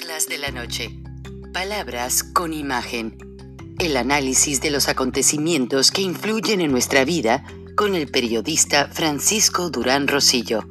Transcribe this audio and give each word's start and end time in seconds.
De 0.00 0.38
la 0.38 0.50
Noche. 0.50 0.88
Palabras 1.52 2.24
con 2.24 2.54
imagen. 2.54 3.18
El 3.78 3.98
análisis 3.98 4.60
de 4.62 4.70
los 4.70 4.88
acontecimientos 4.88 5.90
que 5.90 6.00
influyen 6.00 6.62
en 6.62 6.72
nuestra 6.72 7.04
vida 7.04 7.44
con 7.76 7.94
el 7.94 8.10
periodista 8.10 8.88
Francisco 8.88 9.68
Durán 9.68 10.08
Rosillo. 10.08 10.62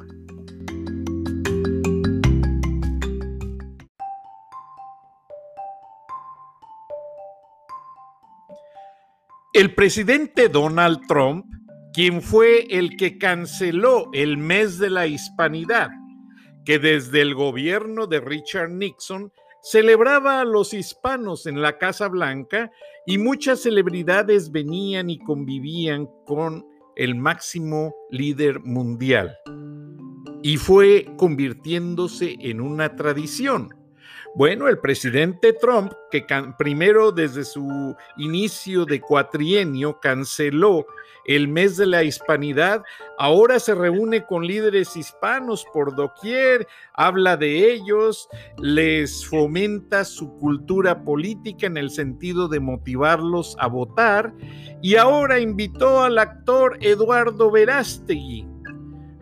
El 9.52 9.74
presidente 9.76 10.48
Donald 10.48 11.06
Trump, 11.06 11.46
quien 11.92 12.20
fue 12.20 12.66
el 12.68 12.96
que 12.96 13.16
canceló 13.16 14.10
el 14.12 14.38
mes 14.38 14.78
de 14.78 14.90
la 14.90 15.06
hispanidad, 15.06 15.88
que 16.70 16.78
desde 16.78 17.20
el 17.20 17.34
gobierno 17.34 18.06
de 18.06 18.20
Richard 18.20 18.70
Nixon 18.70 19.32
celebraba 19.60 20.40
a 20.40 20.44
los 20.44 20.72
hispanos 20.72 21.46
en 21.46 21.60
la 21.60 21.78
Casa 21.78 22.06
Blanca 22.06 22.70
y 23.06 23.18
muchas 23.18 23.62
celebridades 23.62 24.52
venían 24.52 25.10
y 25.10 25.18
convivían 25.18 26.06
con 26.24 26.64
el 26.94 27.16
máximo 27.16 27.92
líder 28.08 28.60
mundial. 28.60 29.36
Y 30.44 30.58
fue 30.58 31.08
convirtiéndose 31.16 32.36
en 32.38 32.60
una 32.60 32.94
tradición. 32.94 33.70
Bueno, 34.36 34.68
el 34.68 34.78
presidente 34.78 35.52
Trump, 35.52 35.92
que 36.08 36.24
primero 36.56 37.10
desde 37.10 37.44
su 37.44 37.96
inicio 38.16 38.84
de 38.84 39.00
cuatrienio 39.00 39.98
canceló 39.98 40.86
el 41.26 41.48
mes 41.48 41.76
de 41.76 41.86
la 41.86 42.04
hispanidad, 42.04 42.82
ahora 43.18 43.58
se 43.58 43.74
reúne 43.74 44.24
con 44.24 44.46
líderes 44.46 44.96
hispanos 44.96 45.66
por 45.72 45.96
doquier, 45.96 46.68
habla 46.94 47.36
de 47.36 47.72
ellos, 47.72 48.28
les 48.58 49.26
fomenta 49.26 50.04
su 50.04 50.32
cultura 50.38 51.02
política 51.02 51.66
en 51.66 51.76
el 51.76 51.90
sentido 51.90 52.46
de 52.46 52.60
motivarlos 52.60 53.56
a 53.58 53.66
votar 53.66 54.32
y 54.80 54.94
ahora 54.94 55.40
invitó 55.40 56.04
al 56.04 56.18
actor 56.18 56.78
Eduardo 56.80 57.50
Verástegui 57.50 58.49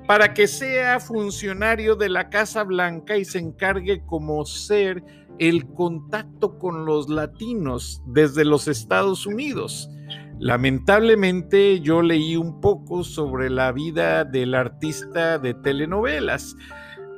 para 0.08 0.32
que 0.32 0.46
sea 0.46 1.00
funcionario 1.00 1.94
de 1.94 2.08
la 2.08 2.30
Casa 2.30 2.64
Blanca 2.64 3.18
y 3.18 3.26
se 3.26 3.40
encargue 3.40 4.06
como 4.06 4.46
ser 4.46 5.04
el 5.38 5.66
contacto 5.66 6.58
con 6.58 6.86
los 6.86 7.10
latinos 7.10 8.02
desde 8.06 8.46
los 8.46 8.68
Estados 8.68 9.26
Unidos. 9.26 9.90
Lamentablemente 10.38 11.80
yo 11.80 12.00
leí 12.00 12.36
un 12.36 12.58
poco 12.62 13.04
sobre 13.04 13.50
la 13.50 13.70
vida 13.70 14.24
del 14.24 14.54
artista 14.54 15.38
de 15.38 15.52
telenovelas. 15.52 16.56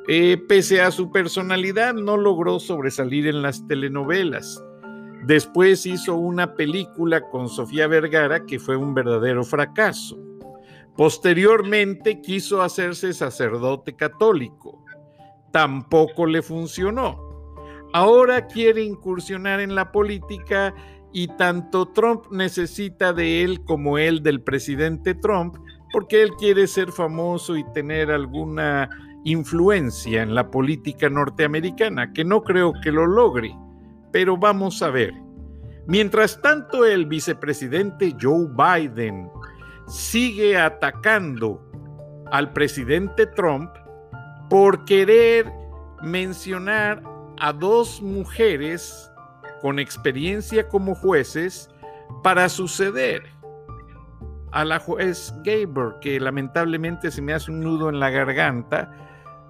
Eh, 0.08 0.36
pese 0.48 0.80
a 0.80 0.90
su 0.90 1.12
personalidad, 1.12 1.94
no 1.94 2.16
logró 2.16 2.58
sobresalir 2.58 3.28
en 3.28 3.40
las 3.40 3.64
telenovelas. 3.68 4.60
Después 5.28 5.86
hizo 5.86 6.16
una 6.16 6.54
película 6.54 7.20
con 7.30 7.48
Sofía 7.48 7.86
Vergara 7.86 8.46
que 8.46 8.58
fue 8.58 8.74
un 8.74 8.94
verdadero 8.94 9.44
fracaso. 9.44 10.18
Posteriormente 10.96 12.20
quiso 12.20 12.62
hacerse 12.62 13.12
sacerdote 13.12 13.96
católico. 13.96 14.84
Tampoco 15.52 16.26
le 16.26 16.42
funcionó. 16.42 17.18
Ahora 17.92 18.46
quiere 18.46 18.82
incursionar 18.82 19.60
en 19.60 19.74
la 19.74 19.90
política 19.90 20.74
y 21.12 21.26
tanto 21.36 21.88
Trump 21.88 22.26
necesita 22.30 23.12
de 23.12 23.42
él 23.42 23.64
como 23.64 23.98
él 23.98 24.22
del 24.22 24.42
presidente 24.42 25.14
Trump 25.14 25.56
porque 25.92 26.22
él 26.22 26.30
quiere 26.38 26.66
ser 26.66 26.92
famoso 26.92 27.56
y 27.56 27.64
tener 27.72 28.10
alguna 28.10 28.88
influencia 29.24 30.22
en 30.22 30.34
la 30.34 30.50
política 30.50 31.10
norteamericana, 31.10 32.12
que 32.12 32.24
no 32.24 32.42
creo 32.42 32.72
que 32.82 32.92
lo 32.92 33.06
logre, 33.06 33.54
pero 34.12 34.36
vamos 34.36 34.82
a 34.82 34.90
ver. 34.90 35.12
Mientras 35.86 36.40
tanto, 36.40 36.84
el 36.84 37.06
vicepresidente 37.06 38.14
Joe 38.20 38.48
Biden 38.56 39.28
sigue 39.90 40.56
atacando 40.56 41.60
al 42.30 42.52
presidente 42.52 43.26
Trump 43.26 43.70
por 44.48 44.84
querer 44.84 45.52
mencionar 46.00 47.02
a 47.40 47.52
dos 47.52 48.00
mujeres 48.00 49.10
con 49.60 49.78
experiencia 49.78 50.68
como 50.68 50.94
jueces 50.94 51.68
para 52.22 52.48
suceder 52.48 53.22
a 54.52 54.64
la 54.64 54.78
juez 54.78 55.34
Gaber, 55.44 55.96
que 56.00 56.20
lamentablemente 56.20 57.10
se 57.10 57.22
me 57.22 57.32
hace 57.32 57.50
un 57.50 57.60
nudo 57.60 57.88
en 57.88 58.00
la 58.00 58.10
garganta, 58.10 58.92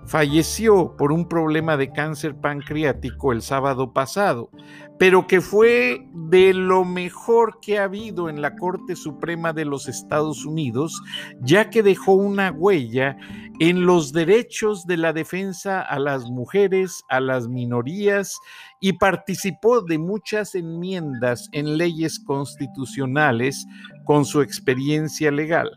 falleció 0.07 0.97
por 0.97 1.13
un 1.13 1.29
problema 1.29 1.77
de 1.77 1.93
cáncer 1.93 2.35
pancreático 2.35 3.33
el 3.33 3.43
sábado 3.43 3.93
pasado, 3.93 4.51
pero 5.01 5.27
que 5.27 5.41
fue 5.41 6.07
de 6.13 6.53
lo 6.53 6.85
mejor 6.85 7.59
que 7.63 7.79
ha 7.79 7.85
habido 7.85 8.29
en 8.29 8.43
la 8.43 8.55
Corte 8.55 8.97
Suprema 8.97 9.55
de 9.55 9.65
los 9.65 9.89
Estados 9.89 10.45
Unidos, 10.45 11.01
ya 11.41 11.71
que 11.71 11.83
dejó 11.83 12.13
una 12.13 12.53
huella 12.53 13.17
en 13.61 13.87
los 13.87 14.13
derechos 14.13 14.85
de 14.85 14.99
la 14.99 15.15
defensa 15.15 15.81
a 15.81 15.99
las 15.99 16.27
mujeres, 16.27 17.03
a 17.09 17.19
las 17.19 17.49
minorías 17.49 18.39
y 18.79 18.93
participó 18.93 19.81
de 19.81 19.97
muchas 19.97 20.55
enmiendas 20.55 21.49
en 21.53 21.79
leyes 21.79 22.21
constitucionales 22.27 23.67
con 24.05 24.27
su 24.27 24.43
experiencia 24.43 25.31
legal. 25.31 25.71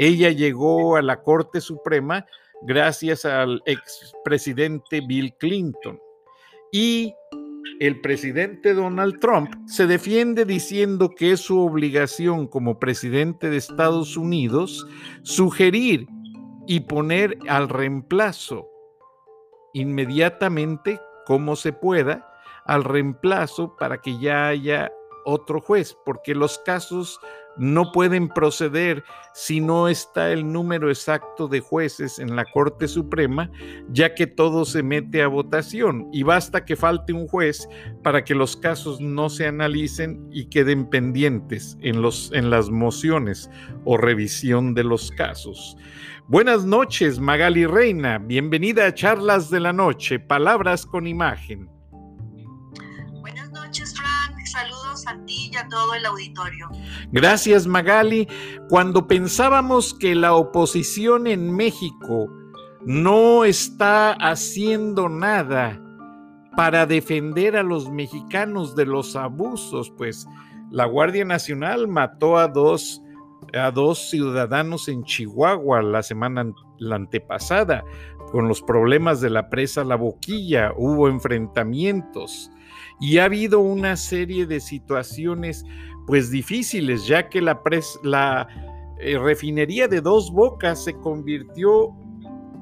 Ella 0.00 0.30
llegó 0.30 0.96
a 0.96 1.02
la 1.02 1.22
Corte 1.22 1.60
Suprema 1.60 2.26
gracias 2.62 3.24
al 3.24 3.62
expresidente 3.66 5.00
Bill 5.00 5.32
Clinton. 5.38 6.00
Y 6.72 7.14
el 7.80 8.00
presidente 8.00 8.74
Donald 8.74 9.20
Trump 9.20 9.50
se 9.66 9.86
defiende 9.86 10.44
diciendo 10.44 11.10
que 11.10 11.32
es 11.32 11.40
su 11.40 11.60
obligación 11.60 12.46
como 12.46 12.78
presidente 12.78 13.50
de 13.50 13.56
Estados 13.56 14.16
Unidos 14.16 14.86
sugerir 15.22 16.06
y 16.66 16.80
poner 16.80 17.38
al 17.48 17.68
reemplazo 17.68 18.68
inmediatamente, 19.72 21.00
como 21.26 21.56
se 21.56 21.72
pueda, 21.72 22.26
al 22.64 22.84
reemplazo 22.84 23.76
para 23.76 23.98
que 23.98 24.18
ya 24.18 24.48
haya 24.48 24.92
otro 25.24 25.60
juez, 25.60 25.96
porque 26.04 26.34
los 26.34 26.58
casos 26.58 27.20
no 27.58 27.92
pueden 27.92 28.28
proceder 28.28 29.04
si 29.34 29.60
no 29.60 29.88
está 29.88 30.32
el 30.32 30.50
número 30.50 30.88
exacto 30.88 31.48
de 31.48 31.60
jueces 31.60 32.18
en 32.18 32.34
la 32.36 32.44
Corte 32.44 32.88
Suprema, 32.88 33.50
ya 33.90 34.14
que 34.14 34.26
todo 34.26 34.64
se 34.64 34.82
mete 34.82 35.22
a 35.22 35.28
votación 35.28 36.08
y 36.12 36.22
basta 36.22 36.64
que 36.64 36.76
falte 36.76 37.12
un 37.12 37.28
juez 37.28 37.68
para 38.02 38.24
que 38.24 38.34
los 38.34 38.56
casos 38.56 39.00
no 39.00 39.28
se 39.28 39.46
analicen 39.46 40.28
y 40.30 40.46
queden 40.46 40.88
pendientes 40.88 41.76
en, 41.80 42.02
los, 42.02 42.32
en 42.32 42.50
las 42.50 42.70
mociones 42.70 43.50
o 43.84 43.96
revisión 43.96 44.74
de 44.74 44.84
los 44.84 45.10
casos. 45.10 45.76
Buenas 46.26 46.64
noches, 46.64 47.18
Magali 47.18 47.64
Reina. 47.64 48.18
Bienvenida 48.18 48.86
a 48.86 48.94
Charlas 48.94 49.50
de 49.50 49.60
la 49.60 49.72
Noche, 49.72 50.18
Palabras 50.18 50.84
con 50.84 51.06
Imagen. 51.06 51.77
A 55.08 55.24
ti 55.24 55.50
y 55.52 55.56
a 55.56 55.68
todo 55.68 55.94
el 55.94 56.04
auditorio. 56.06 56.68
Gracias 57.12 57.66
Magali. 57.66 58.28
Cuando 58.68 59.06
pensábamos 59.06 59.94
que 59.94 60.14
la 60.14 60.34
oposición 60.34 61.26
en 61.26 61.54
México 61.54 62.28
no 62.84 63.44
está 63.44 64.12
haciendo 64.12 65.08
nada 65.08 65.80
para 66.56 66.86
defender 66.86 67.56
a 67.56 67.62
los 67.62 67.90
mexicanos 67.90 68.74
de 68.74 68.86
los 68.86 69.16
abusos, 69.16 69.92
pues 69.96 70.26
la 70.70 70.86
Guardia 70.86 71.24
Nacional 71.24 71.88
mató 71.88 72.38
a 72.38 72.48
dos 72.48 73.02
a 73.54 73.70
dos 73.70 74.10
ciudadanos 74.10 74.88
en 74.88 75.04
Chihuahua 75.04 75.80
la 75.80 76.02
semana 76.02 76.52
la 76.78 76.96
antepasada 76.96 77.82
con 78.30 78.48
los 78.48 78.62
problemas 78.62 79.20
de 79.20 79.30
la 79.30 79.48
presa 79.48 79.84
La 79.84 79.96
Boquilla, 79.96 80.72
hubo 80.76 81.08
enfrentamientos. 81.08 82.50
Y 83.00 83.18
ha 83.18 83.24
habido 83.24 83.60
una 83.60 83.96
serie 83.96 84.46
de 84.46 84.60
situaciones 84.60 85.64
pues 86.06 86.30
difíciles, 86.30 87.06
ya 87.06 87.28
que 87.28 87.40
la, 87.42 88.48
eh, 88.98 89.18
refinería 89.18 89.88
de 89.88 90.00
dos 90.00 90.32
bocas 90.32 90.82
se 90.82 90.94
convirtió 90.94 91.94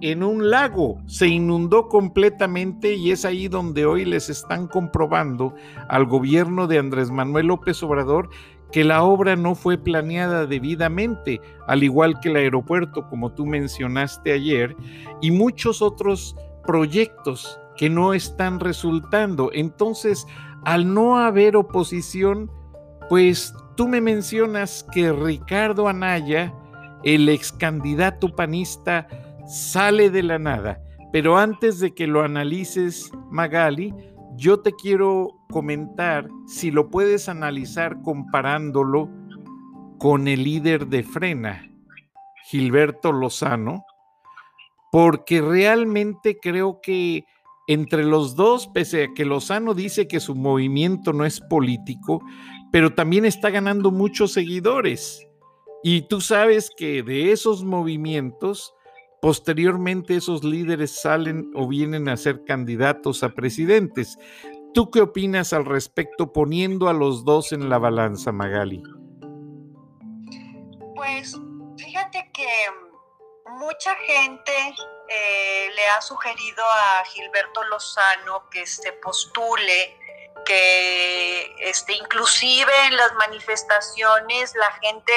en 0.01 0.23
un 0.23 0.51
lago, 0.51 0.99
se 1.07 1.29
inundó 1.29 1.89
completamente 1.89 2.95
y 2.95 3.13
es 3.13 3.25
ahí 3.25 3.49
donde 3.49 3.87
hoy 3.87 4.05
les 4.05 4.29
están 4.29 4.67
comprobando 4.67 5.55
al 5.89 6.05
gobierno 6.05 6.67
de 6.67 6.79
Andrés 6.79 7.11
Manuel 7.11 7.47
López 7.47 7.83
Obrador 7.83 8.29
que 8.73 8.85
la 8.85 9.03
obra 9.05 9.37
no 9.37 9.55
fue 9.55 9.79
planeada 9.79 10.47
debidamente, 10.47 11.41
al 11.67 11.83
igual 11.83 12.19
que 12.21 12.31
el 12.31 12.37
aeropuerto, 12.37 13.09
como 13.09 13.33
tú 13.33 13.47
mencionaste 13.47 14.33
ayer, 14.33 14.77
y 15.23 15.31
muchos 15.31 15.83
otros 15.83 16.37
proyectos 16.67 17.61
que 17.77 17.91
no 17.91 18.15
están 18.15 18.61
resultando. 18.61 19.51
Entonces, 19.53 20.27
al 20.65 20.93
no 20.93 21.19
haber 21.19 21.57
oposición, 21.57 22.51
pues 23.09 23.55
tú 23.77 23.89
me 23.89 24.01
mencionas 24.01 24.87
que 24.93 25.13
Ricardo 25.13 25.89
Anaya, 25.89 26.53
el 27.05 27.29
ex 27.29 27.53
candidato 27.53 28.35
panista, 28.35 29.07
sale 29.47 30.11
de 30.11 30.23
la 30.23 30.39
nada. 30.39 30.81
Pero 31.13 31.39
antes 31.39 31.79
de 31.79 31.95
que 31.95 32.07
lo 32.07 32.23
analices, 32.23 33.13
Magali, 33.31 33.95
yo 34.37 34.61
te 34.61 34.73
quiero 34.73 35.29
comentar 35.51 36.29
si 36.47 36.71
lo 36.71 36.91
puedes 36.91 37.29
analizar 37.29 38.03
comparándolo 38.03 39.09
con 39.99 40.29
el 40.29 40.45
líder 40.45 40.89
de 40.89 41.03
Frena, 41.03 41.71
Gilberto 42.51 43.13
Lozano, 43.13 43.85
porque 44.93 45.41
realmente 45.41 46.39
creo 46.41 46.81
que 46.83 47.25
entre 47.67 48.05
los 48.05 48.37
dos, 48.37 48.69
pese 48.69 49.05
a 49.05 49.15
que 49.15 49.25
Lozano 49.25 49.75
dice 49.75 50.07
que 50.07 50.21
su 50.21 50.35
movimiento 50.35 51.13
no 51.13 51.25
es 51.25 51.41
político, 51.41 52.23
pero 52.71 52.95
también 52.95 53.25
está 53.25 53.51
ganando 53.51 53.91
muchos 53.91 54.33
seguidores. 54.33 55.27
Y 55.83 56.03
tú 56.03 56.21
sabes 56.21 56.71
que 56.77 57.03
de 57.03 57.33
esos 57.33 57.65
movimientos, 57.65 58.75
posteriormente 59.21 60.17
esos 60.17 60.45
líderes 60.45 61.01
salen 61.01 61.51
o 61.55 61.67
vienen 61.69 62.09
a 62.09 62.17
ser 62.17 62.45
candidatos 62.45 63.23
a 63.23 63.31
presidentes. 63.31 64.19
¿Tú 64.73 64.91
qué 64.91 65.01
opinas 65.01 65.53
al 65.53 65.65
respecto 65.65 66.33
poniendo 66.33 66.89
a 66.89 66.93
los 66.93 67.25
dos 67.25 67.53
en 67.53 67.69
la 67.69 67.79
balanza, 67.79 68.31
Magali? 68.31 68.83
Pues 70.95 71.41
fíjate 71.77 72.31
que 72.33 72.47
mucha 73.59 73.95
gente 74.07 74.53
eh, 75.09 75.71
le 75.75 75.87
ha 75.89 76.01
sugerido 76.01 76.65
a 76.65 77.05
Gilberto 77.05 77.63
Lozano 77.65 78.49
que 78.51 78.67
se 78.67 78.93
postule, 78.93 79.97
que 80.45 81.55
este, 81.61 81.95
inclusive 81.95 82.73
en 82.87 82.97
las 82.97 83.13
manifestaciones 83.15 84.55
la 84.57 84.71
gente, 84.83 85.13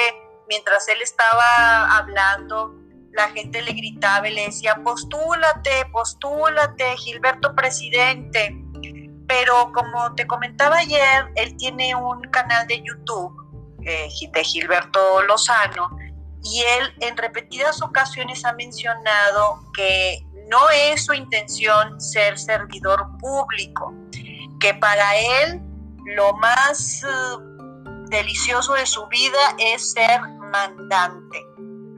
mientras 0.48 0.88
él 0.88 1.02
estaba 1.02 1.96
hablando, 1.96 2.74
la 3.12 3.28
gente 3.30 3.62
le 3.62 3.72
gritaba 3.72 4.28
y 4.28 4.34
le 4.34 4.46
decía, 4.46 4.76
postúlate, 4.84 5.86
postúlate, 5.92 6.96
Gilberto 6.96 7.54
presidente. 7.54 8.56
Pero 9.26 9.72
como 9.72 10.14
te 10.14 10.26
comentaba 10.26 10.78
ayer, 10.78 11.30
él 11.36 11.56
tiene 11.56 11.94
un 11.94 12.22
canal 12.30 12.66
de 12.66 12.82
YouTube 12.82 13.32
eh, 13.84 14.08
de 14.32 14.44
Gilberto 14.44 15.22
Lozano 15.22 15.90
y 16.42 16.62
él 16.78 16.94
en 17.00 17.16
repetidas 17.16 17.82
ocasiones 17.82 18.44
ha 18.44 18.52
mencionado 18.54 19.60
que 19.74 20.24
no 20.48 20.58
es 20.70 21.04
su 21.04 21.12
intención 21.12 22.00
ser 22.00 22.38
servidor 22.38 23.06
público, 23.18 23.94
que 24.58 24.74
para 24.74 25.16
él 25.16 25.60
lo 26.16 26.32
más 26.34 27.04
eh, 27.04 27.06
delicioso 28.08 28.74
de 28.74 28.86
su 28.86 29.06
vida 29.06 29.38
es 29.58 29.92
ser 29.92 30.20
mandante. 30.50 31.46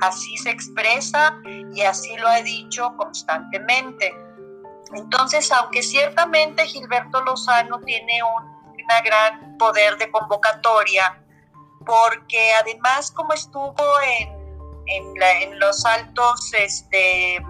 Así 0.01 0.37
se 0.37 0.51
expresa 0.51 1.37
y 1.75 1.83
así 1.83 2.17
lo 2.17 2.29
ha 2.29 2.43
dicho 2.43 2.93
constantemente. 2.97 4.13
Entonces, 4.95 5.51
aunque 5.53 5.83
ciertamente 5.83 6.67
Gilberto 6.67 7.23
Lozano 7.23 7.81
tiene 7.81 8.21
un 8.23 8.53
gran 9.05 9.57
poder 9.57 9.97
de 9.97 10.11
convocatoria, 10.11 11.22
porque 11.85 12.53
además 12.61 13.11
como 13.11 13.33
estuvo 13.33 13.75
en, 14.19 14.43
en, 14.87 15.59
los 15.59 15.85
altos 15.85 16.53
este, 16.55 17.45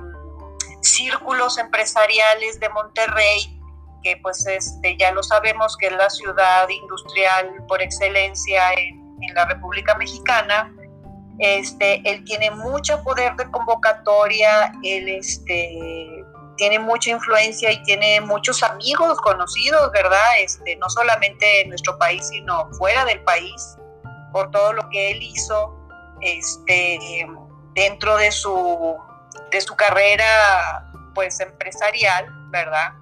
círculos 0.80 1.58
empresariales 1.58 2.60
de 2.60 2.68
Monterrey, 2.70 3.60
que 4.02 4.16
pues 4.18 4.46
este, 4.46 4.96
ya 4.98 5.12
lo 5.12 5.22
sabemos 5.22 5.76
que 5.76 5.86
es 5.86 5.92
la 5.92 6.10
ciudad 6.10 6.68
industrial 6.68 7.64
por 7.68 7.80
excelencia 7.80 8.72
en, 8.74 9.00
la 9.34 9.44
República 9.44 9.94
Mexicana, 9.98 10.74
este, 11.38 12.02
él 12.10 12.24
tiene 12.24 12.50
mucho 12.50 13.00
poder 13.04 13.36
de 13.36 13.48
convocatoria, 13.52 14.72
él 14.82 15.08
este, 15.08 16.24
tiene 16.56 16.80
mucha 16.80 17.10
influencia 17.10 17.70
y 17.70 17.80
tiene 17.84 18.20
muchos 18.20 18.64
amigos 18.64 19.20
conocidos, 19.20 19.92
¿verdad? 19.92 20.40
Este, 20.40 20.74
no 20.76 20.90
solamente 20.90 21.60
en 21.60 21.68
nuestro 21.68 21.96
país, 21.98 22.26
sino 22.30 22.68
fuera 22.72 23.04
del 23.04 23.22
país 23.22 23.76
por 24.32 24.50
todo 24.50 24.72
lo 24.72 24.88
que 24.90 25.12
él 25.12 25.22
hizo 25.22 25.76
este, 26.20 27.26
dentro 27.74 28.16
de 28.16 28.30
su, 28.30 28.96
de 29.50 29.60
su 29.60 29.74
carrera 29.76 30.90
pues 31.14 31.40
empresarial, 31.40 32.26
¿verdad? 32.50 32.92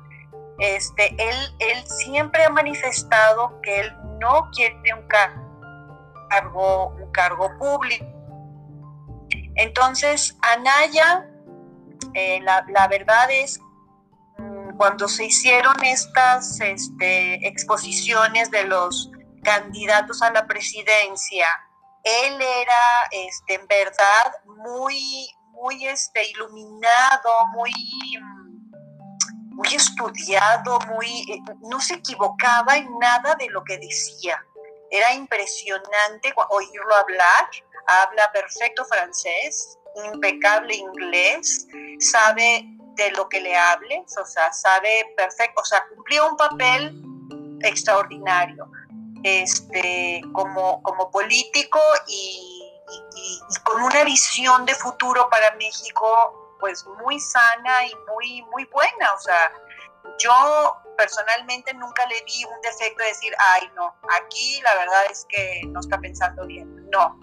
Este, 0.59 1.09
él, 1.19 1.37
él 1.59 1.85
siempre 1.87 2.45
ha 2.45 2.51
manifestado 2.51 3.61
que 3.63 3.81
él 3.81 3.97
no 4.19 4.51
quiere 4.55 4.95
un 4.95 5.07
cargo, 6.29 6.89
un 6.89 7.11
cargo 7.13 7.51
público. 7.59 8.05
Entonces, 9.57 10.37
Anaya, 10.43 11.27
eh, 12.15 12.41
la, 12.43 12.65
la, 12.69 12.89
verdad 12.89 13.31
es, 13.31 13.61
mm, 14.39 14.77
cuando 14.77 15.09
se 15.09 15.27
hicieron 15.27 15.75
estas 15.85 16.61
este, 16.61 17.47
exposiciones 17.47 18.51
de 18.51 18.65
los 18.65 19.11
candidatos 19.43 20.23
a 20.23 20.31
la 20.31 20.47
presidencia, 20.47 21.47
él 22.03 22.41
era 22.41 23.09
este, 23.11 23.55
en 23.55 23.67
verdad 23.67 24.33
muy, 24.65 25.31
muy 25.53 25.87
este, 25.87 26.29
iluminado, 26.31 27.31
muy, 27.53 27.73
muy 29.51 29.75
estudiado, 29.75 30.79
muy, 30.89 31.43
no 31.61 31.81
se 31.81 31.95
equivocaba 31.95 32.77
en 32.77 32.99
nada 32.99 33.35
de 33.35 33.49
lo 33.51 33.63
que 33.65 33.79
decía. 33.79 34.43
Era 34.91 35.13
impresionante 35.13 36.33
oírlo 36.49 36.95
hablar, 36.95 37.49
habla 37.87 38.31
perfecto 38.33 38.85
francés, 38.87 39.79
impecable 40.13 40.75
inglés, 40.75 41.67
sabe 42.01 42.65
de 42.97 43.11
lo 43.13 43.29
que 43.29 43.41
le 43.41 43.57
hables, 43.57 44.17
o 44.19 44.25
sea, 44.25 44.53
sabe 44.53 45.13
perfecto, 45.17 45.61
o 45.61 45.65
sea, 45.65 45.85
cumplió 45.95 46.29
un 46.29 46.37
papel 46.37 47.03
extraordinario 47.63 48.71
este, 49.23 50.23
como, 50.33 50.83
como 50.83 51.11
político 51.11 51.81
y, 52.07 52.57
con 53.65 53.83
una 53.83 54.05
visión 54.05 54.65
de 54.65 54.75
futuro 54.75 55.29
para 55.31 55.55
México 55.57 56.57
pues 56.59 56.85
muy 57.03 57.19
sana 57.21 57.87
y 57.87 57.93
muy, 58.13 58.43
muy 58.51 58.65
buena. 58.67 59.13
O 59.15 59.19
sea, 59.19 59.53
yo 60.19 60.77
personalmente 60.97 61.73
nunca 61.75 62.05
le 62.07 62.23
vi 62.25 62.45
un 62.45 62.61
defecto 62.61 63.03
de 63.03 63.09
decir, 63.09 63.33
ay 63.55 63.71
no, 63.75 63.95
aquí 64.21 64.61
la 64.63 64.75
verdad 64.75 65.03
es 65.11 65.27
que 65.29 65.63
no 65.69 65.81
está 65.81 65.99
pensando 65.99 66.47
bien. 66.47 66.91
No. 66.91 67.19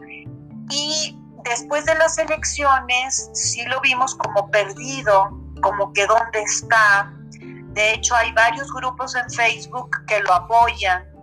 Y 0.69 1.17
después 1.43 1.85
de 1.85 1.95
las 1.95 2.17
elecciones 2.17 3.29
sí 3.33 3.63
lo 3.65 3.79
vimos 3.81 4.15
como 4.15 4.49
perdido, 4.49 5.29
como 5.61 5.93
que 5.93 6.05
dónde 6.07 6.41
está. 6.41 7.11
De 7.73 7.93
hecho, 7.93 8.15
hay 8.15 8.31
varios 8.31 8.71
grupos 8.73 9.15
en 9.15 9.29
Facebook 9.29 9.91
que 10.07 10.19
lo 10.21 10.33
apoyan 10.33 11.16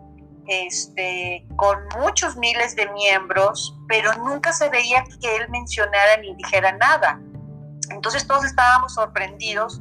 este, 0.46 1.46
con 1.56 1.78
muchos 2.00 2.36
miles 2.36 2.76
de 2.76 2.90
miembros, 2.92 3.76
pero 3.88 4.12
nunca 4.14 4.52
se 4.52 4.68
veía 4.68 5.04
que 5.20 5.36
él 5.36 5.48
mencionara 5.50 6.16
ni 6.18 6.34
dijera 6.34 6.72
nada. 6.72 7.20
Entonces 7.90 8.26
todos 8.26 8.44
estábamos 8.44 8.94
sorprendidos 8.94 9.80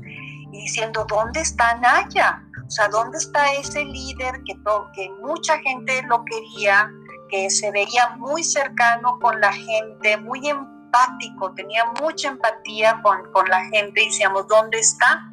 y 0.51 0.61
diciendo, 0.61 1.05
¿dónde 1.07 1.41
está 1.41 1.75
Naya? 1.75 2.43
O 2.65 2.69
sea, 2.69 2.87
¿dónde 2.87 3.17
está 3.17 3.53
ese 3.53 3.83
líder 3.83 4.41
que, 4.45 4.55
que 4.95 5.09
mucha 5.21 5.59
gente 5.59 6.01
lo 6.03 6.23
quería, 6.25 6.89
que 7.29 7.49
se 7.49 7.71
veía 7.71 8.09
muy 8.17 8.43
cercano 8.43 9.19
con 9.19 9.39
la 9.41 9.51
gente, 9.53 10.17
muy 10.17 10.47
empático, 10.47 11.53
tenía 11.53 11.85
mucha 12.01 12.29
empatía 12.29 13.01
con, 13.01 13.31
con 13.31 13.47
la 13.49 13.65
gente 13.65 14.03
y 14.03 14.05
decíamos, 14.05 14.47
¿dónde 14.47 14.79
está? 14.79 15.29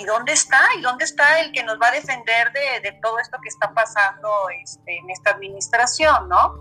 ¿Y 0.00 0.04
dónde 0.04 0.32
está? 0.32 0.60
¿Y 0.78 0.80
dónde 0.80 1.04
está 1.04 1.40
el 1.40 1.52
que 1.52 1.62
nos 1.62 1.78
va 1.80 1.88
a 1.88 1.92
defender 1.92 2.52
de, 2.52 2.92
todo 3.02 3.18
esto 3.18 3.38
que 3.42 3.48
está 3.48 3.72
pasando 3.72 4.30
este, 4.62 4.96
en 4.96 5.10
esta 5.10 5.30
administración, 5.30 6.28
no? 6.28 6.54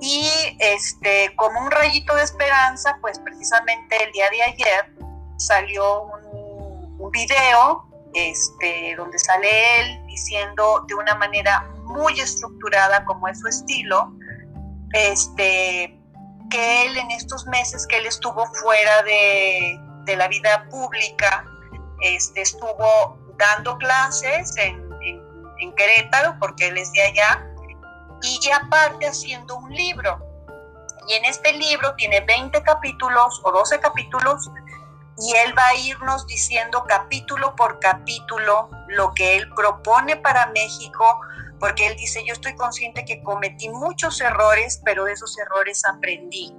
Y 0.00 0.30
este, 0.58 1.34
como 1.36 1.60
un 1.60 1.70
rayito 1.70 2.14
de 2.14 2.22
esperanza, 2.22 2.96
pues 3.00 3.18
precisamente 3.18 4.04
el 4.04 4.12
día 4.12 4.30
de 4.30 4.42
ayer 4.42 4.92
salió 5.36 6.02
un, 6.02 7.10
video 7.12 7.88
este, 8.14 8.94
donde 8.96 9.18
sale 9.18 9.80
él 9.80 10.06
diciendo 10.06 10.84
de 10.86 10.94
una 10.94 11.16
manera 11.16 11.66
muy 11.86 12.20
estructurada, 12.20 13.04
como 13.04 13.26
es 13.26 13.40
su 13.40 13.48
estilo, 13.48 14.12
este, 14.92 15.98
que 16.50 16.86
él 16.86 16.96
en 16.96 17.10
estos 17.10 17.46
meses 17.46 17.84
que 17.88 17.96
él 17.96 18.06
estuvo 18.06 18.46
fuera 18.54 19.02
de 19.02 20.16
la 20.16 20.28
vida 20.28 20.68
pública, 20.70 21.44
este, 22.02 22.42
estuvo 22.42 23.18
dando 23.36 23.76
clases 23.78 24.54
en, 24.56 24.88
Querétaro, 25.76 26.36
porque 26.40 26.68
él 26.68 26.78
es 26.78 26.90
de 26.92 27.02
allá, 27.02 27.46
y 28.22 28.50
aparte 28.50 29.06
haciendo 29.06 29.56
un 29.56 29.70
libro. 29.70 30.18
Y 31.06 31.14
en 31.14 31.24
este 31.26 31.52
libro 31.52 31.94
tiene 31.96 32.20
20 32.20 32.62
capítulos 32.62 33.40
o 33.44 33.52
12 33.52 33.78
capítulos, 33.78 34.50
y 35.18 35.36
él 35.36 35.56
va 35.56 35.66
a 35.66 35.74
irnos 35.74 36.26
diciendo 36.26 36.84
capítulo 36.88 37.54
por 37.56 37.78
capítulo 37.78 38.70
lo 38.88 39.12
que 39.12 39.36
él 39.36 39.50
propone 39.54 40.16
para 40.16 40.46
México, 40.48 41.04
porque 41.58 41.88
él 41.88 41.96
dice, 41.96 42.24
yo 42.24 42.32
estoy 42.32 42.56
consciente 42.56 43.04
que 43.04 43.22
cometí 43.22 43.68
muchos 43.68 44.20
errores, 44.22 44.80
pero 44.82 45.04
de 45.04 45.12
esos 45.12 45.38
errores 45.38 45.82
aprendí. 45.86 46.54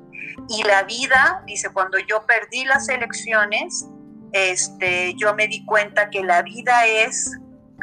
Y 0.48 0.64
la 0.64 0.84
vida, 0.84 1.44
dice, 1.48 1.70
cuando 1.74 1.98
yo 1.98 2.24
perdí 2.28 2.66
las 2.66 2.88
elecciones, 2.88 3.86
este, 4.34 5.14
yo 5.18 5.34
me 5.36 5.48
di 5.48 5.66
cuenta 5.66 6.10
que 6.10 6.24
la 6.24 6.42
vida 6.42 6.86
es 6.86 7.32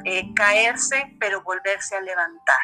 eh, 0.04 0.22
caerse, 0.34 1.16
pero 1.20 1.42
volverse 1.42 1.96
a 1.96 2.00
levantar. 2.00 2.56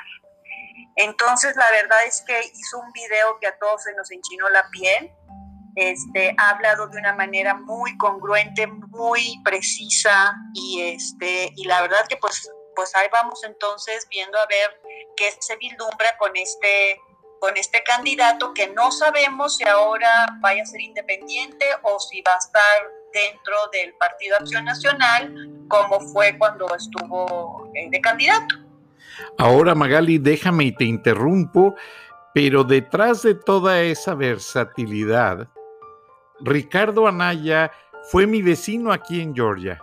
Entonces, 0.97 1.57
la 1.57 1.69
verdad 1.71 1.99
es 2.07 2.23
que 2.26 2.38
hizo 2.41 2.79
un 2.79 2.93
video 2.93 3.38
que 3.41 3.49
a 3.49 3.59
todos 3.59 3.83
se 3.83 3.95
nos 3.95 4.11
enchinó 4.11 4.49
la 4.50 4.69
piel. 4.71 5.11
Este, 5.76 6.35
ha 6.38 6.50
hablado 6.50 6.87
de 6.87 6.99
una 6.99 7.14
manera 7.14 7.55
muy 7.55 7.97
congruente, 7.99 8.69
muy 8.69 9.41
precisa 9.45 10.33
y, 10.55 10.83
este, 10.83 11.53
y 11.57 11.64
la 11.64 11.83
verdad 11.83 12.07
que 12.09 12.17
pues, 12.17 12.49
pues 12.76 12.95
ahí 12.95 13.09
vamos 13.11 13.43
entonces 13.43 14.07
viendo 14.09 14.38
a 14.38 14.47
ver 14.47 14.81
qué 15.17 15.35
se 15.41 15.57
vislumbra 15.57 16.17
con 16.17 16.31
este, 16.37 17.00
con 17.41 17.57
este 17.57 17.83
candidato 17.83 18.55
que 18.55 18.69
no 18.69 18.93
sabemos 18.93 19.57
si 19.57 19.64
ahora 19.64 20.29
vaya 20.41 20.62
a 20.62 20.67
ser 20.67 20.81
independiente 20.81 21.67
o 21.83 21.99
si 21.99 22.23
va 22.23 22.35
a 22.35 22.38
estar 22.38 22.91
dentro 23.14 23.54
del 23.73 23.94
Partido 23.94 24.37
Acción 24.38 24.64
Nacional, 24.64 25.50
como 25.68 26.00
fue 26.00 26.37
cuando 26.37 26.66
estuvo 26.75 27.71
eh, 27.75 27.88
de 27.90 28.00
candidato. 28.00 28.56
Ahora, 29.38 29.75
Magali, 29.75 30.18
déjame 30.18 30.64
y 30.64 30.73
te 30.75 30.85
interrumpo, 30.85 31.75
pero 32.35 32.64
detrás 32.64 33.23
de 33.23 33.37
toda 33.37 33.80
esa 33.80 34.14
versatilidad, 34.14 35.49
Ricardo 36.40 37.06
Anaya 37.06 37.71
fue 38.11 38.26
mi 38.26 38.42
vecino 38.42 38.92
aquí 38.92 39.21
en 39.21 39.35
Georgia. 39.35 39.80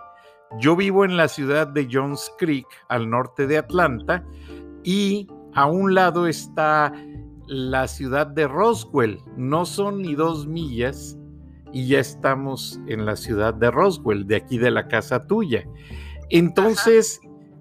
Yo 0.58 0.76
vivo 0.76 1.04
en 1.06 1.16
la 1.16 1.28
ciudad 1.28 1.66
de 1.66 1.88
Jones 1.90 2.30
Creek, 2.38 2.66
al 2.88 3.08
norte 3.08 3.46
de 3.46 3.56
Atlanta, 3.56 4.22
y 4.84 5.26
a 5.54 5.66
un 5.66 5.94
lado 5.94 6.26
está 6.26 6.92
la 7.46 7.88
ciudad 7.88 8.26
de 8.26 8.46
Roswell. 8.46 9.18
No 9.36 9.64
son 9.64 10.02
ni 10.02 10.14
dos 10.14 10.46
millas 10.46 11.16
y 11.72 11.88
ya 11.88 12.00
estamos 12.00 12.80
en 12.86 13.06
la 13.06 13.16
ciudad 13.16 13.54
de 13.54 13.70
Roswell, 13.70 14.26
de 14.26 14.36
aquí 14.36 14.58
de 14.58 14.70
la 14.70 14.88
casa 14.88 15.26
tuya. 15.26 15.64
Entonces, 16.30 17.20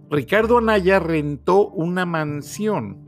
Ricardo 0.10 0.58
Anaya 0.58 1.00
rentó 1.00 1.70
una 1.70 2.06
mansión 2.06 3.08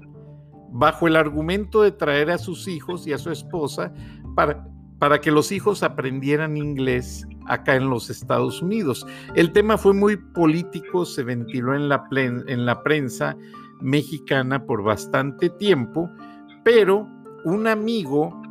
bajo 0.71 1.07
el 1.07 1.15
argumento 1.15 1.81
de 1.81 1.91
traer 1.91 2.31
a 2.31 2.37
sus 2.37 2.67
hijos 2.67 3.05
y 3.05 3.13
a 3.13 3.17
su 3.17 3.29
esposa 3.29 3.93
para, 4.35 4.65
para 4.99 5.21
que 5.21 5.31
los 5.31 5.51
hijos 5.51 5.83
aprendieran 5.83 6.57
inglés 6.57 7.27
acá 7.47 7.75
en 7.75 7.89
los 7.89 8.09
Estados 8.09 8.61
Unidos. 8.61 9.05
El 9.35 9.51
tema 9.51 9.77
fue 9.77 9.93
muy 9.93 10.17
político, 10.17 11.05
se 11.05 11.23
ventiló 11.23 11.75
en 11.75 11.89
la, 11.89 12.07
en 12.11 12.65
la 12.65 12.81
prensa 12.81 13.37
mexicana 13.81 14.65
por 14.65 14.81
bastante 14.83 15.49
tiempo, 15.49 16.09
pero 16.63 17.07
un 17.43 17.67
amigo 17.67 18.41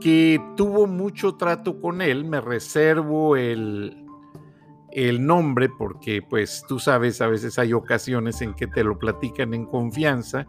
que 0.00 0.40
tuvo 0.56 0.86
mucho 0.86 1.34
trato 1.36 1.80
con 1.80 2.02
él, 2.02 2.24
me 2.24 2.40
reservo 2.40 3.36
el, 3.36 4.06
el 4.92 5.26
nombre 5.26 5.68
porque 5.68 6.22
pues 6.22 6.64
tú 6.68 6.78
sabes, 6.78 7.20
a 7.20 7.28
veces 7.28 7.58
hay 7.58 7.72
ocasiones 7.72 8.40
en 8.42 8.54
que 8.54 8.66
te 8.66 8.84
lo 8.84 8.98
platican 8.98 9.54
en 9.54 9.66
confianza, 9.66 10.46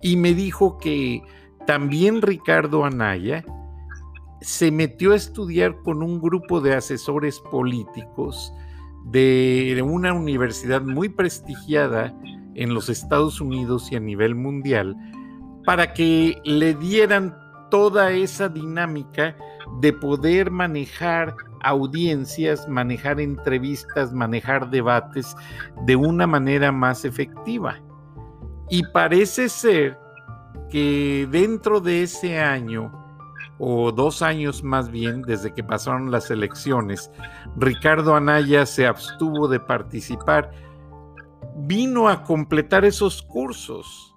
y 0.00 0.16
me 0.16 0.34
dijo 0.34 0.78
que 0.78 1.22
también 1.66 2.22
Ricardo 2.22 2.84
Anaya 2.84 3.44
se 4.40 4.72
metió 4.72 5.12
a 5.12 5.16
estudiar 5.16 5.80
con 5.82 6.02
un 6.02 6.20
grupo 6.20 6.60
de 6.60 6.74
asesores 6.74 7.38
políticos 7.38 8.52
de 9.06 9.80
una 9.84 10.12
universidad 10.12 10.82
muy 10.82 11.08
prestigiada 11.08 12.12
en 12.54 12.74
los 12.74 12.88
Estados 12.88 13.40
Unidos 13.40 13.90
y 13.92 13.96
a 13.96 14.00
nivel 14.00 14.34
mundial 14.34 14.96
para 15.64 15.94
que 15.94 16.40
le 16.44 16.74
dieran 16.74 17.36
toda 17.72 18.10
esa 18.10 18.50
dinámica 18.50 19.34
de 19.80 19.94
poder 19.94 20.50
manejar 20.50 21.34
audiencias, 21.62 22.68
manejar 22.68 23.18
entrevistas, 23.18 24.12
manejar 24.12 24.68
debates 24.68 25.34
de 25.86 25.96
una 25.96 26.26
manera 26.26 26.70
más 26.70 27.06
efectiva. 27.06 27.80
Y 28.68 28.84
parece 28.88 29.48
ser 29.48 29.98
que 30.68 31.26
dentro 31.30 31.80
de 31.80 32.02
ese 32.02 32.38
año, 32.38 32.92
o 33.58 33.90
dos 33.90 34.20
años 34.20 34.62
más 34.62 34.90
bien, 34.90 35.22
desde 35.22 35.54
que 35.54 35.64
pasaron 35.64 36.10
las 36.10 36.30
elecciones, 36.30 37.10
Ricardo 37.56 38.14
Anaya 38.14 38.66
se 38.66 38.86
abstuvo 38.86 39.48
de 39.48 39.60
participar, 39.60 40.50
vino 41.56 42.10
a 42.10 42.22
completar 42.22 42.84
esos 42.84 43.22
cursos 43.22 44.11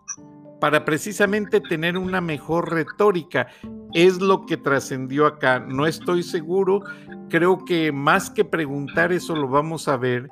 para 0.65 0.83
precisamente 0.83 1.61
tener 1.61 1.95
una 1.95 2.21
mejor 2.21 2.73
retórica. 2.73 3.45
Es 3.93 4.19
lo 4.19 4.47
que 4.47 4.57
trascendió 4.57 5.27
acá. 5.27 5.59
No 5.59 5.85
estoy 5.85 6.23
seguro. 6.23 6.79
Creo 7.29 7.63
que 7.65 7.91
más 7.91 8.31
que 8.31 8.43
preguntar 8.43 9.11
eso 9.11 9.35
lo 9.35 9.47
vamos 9.47 9.87
a 9.87 9.95
ver 9.95 10.27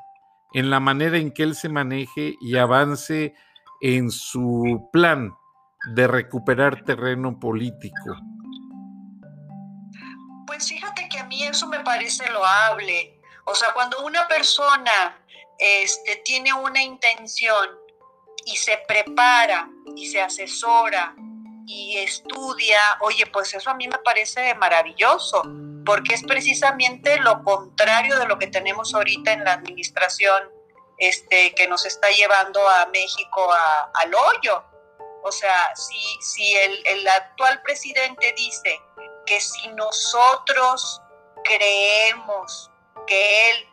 en 0.56 0.72
la 0.72 0.80
manera 0.80 1.20
en 1.20 1.32
que 1.32 1.44
él 1.44 1.54
se 1.54 1.70
maneje 1.70 2.34
y 2.42 2.58
avance 2.58 3.36
en 3.82 4.10
su 4.10 4.90
plan 4.92 5.32
de 5.94 6.08
recuperar 6.08 6.84
terreno 6.84 7.40
político. 7.40 8.18
Pues 10.48 10.68
fíjate 10.68 11.10
que 11.10 11.20
a 11.20 11.28
mí 11.28 11.44
eso 11.44 11.68
me 11.68 11.82
parece 11.82 12.28
loable. 12.32 13.22
O 13.46 13.54
sea, 13.54 13.72
cuando 13.76 14.04
una 14.04 14.28
persona 14.28 15.16
este, 15.60 16.24
tiene 16.26 16.52
una 16.56 16.82
intención 16.82 17.83
y 18.46 18.56
se 18.56 18.78
prepara 18.88 19.70
y 19.96 20.08
se 20.08 20.22
asesora 20.22 21.16
y 21.66 21.98
estudia, 21.98 22.80
oye, 23.02 23.26
pues 23.28 23.54
eso 23.54 23.70
a 23.70 23.74
mí 23.74 23.88
me 23.88 23.98
parece 24.00 24.54
maravilloso, 24.56 25.44
porque 25.86 26.14
es 26.14 26.24
precisamente 26.24 27.18
lo 27.20 27.44
contrario 27.44 28.20
de 28.20 28.26
lo 28.26 28.38
que 28.38 28.48
tenemos 28.48 28.94
ahorita 28.94 29.32
en 29.32 29.44
la 29.44 29.54
administración 29.54 30.50
este, 30.98 31.54
que 31.56 31.68
nos 31.68 31.86
está 31.86 32.10
llevando 32.10 32.68
a 32.68 32.86
México 32.88 33.50
al 33.94 34.14
hoyo. 34.14 34.64
O 35.24 35.32
sea, 35.32 35.74
si, 35.76 36.02
si 36.22 36.54
el, 36.56 36.82
el 36.86 37.08
actual 37.08 37.62
presidente 37.62 38.34
dice 38.38 38.80
que 39.26 39.40
si 39.40 39.68
nosotros 39.70 41.02
creemos 41.44 42.70
que 43.08 43.50
él 43.52 43.68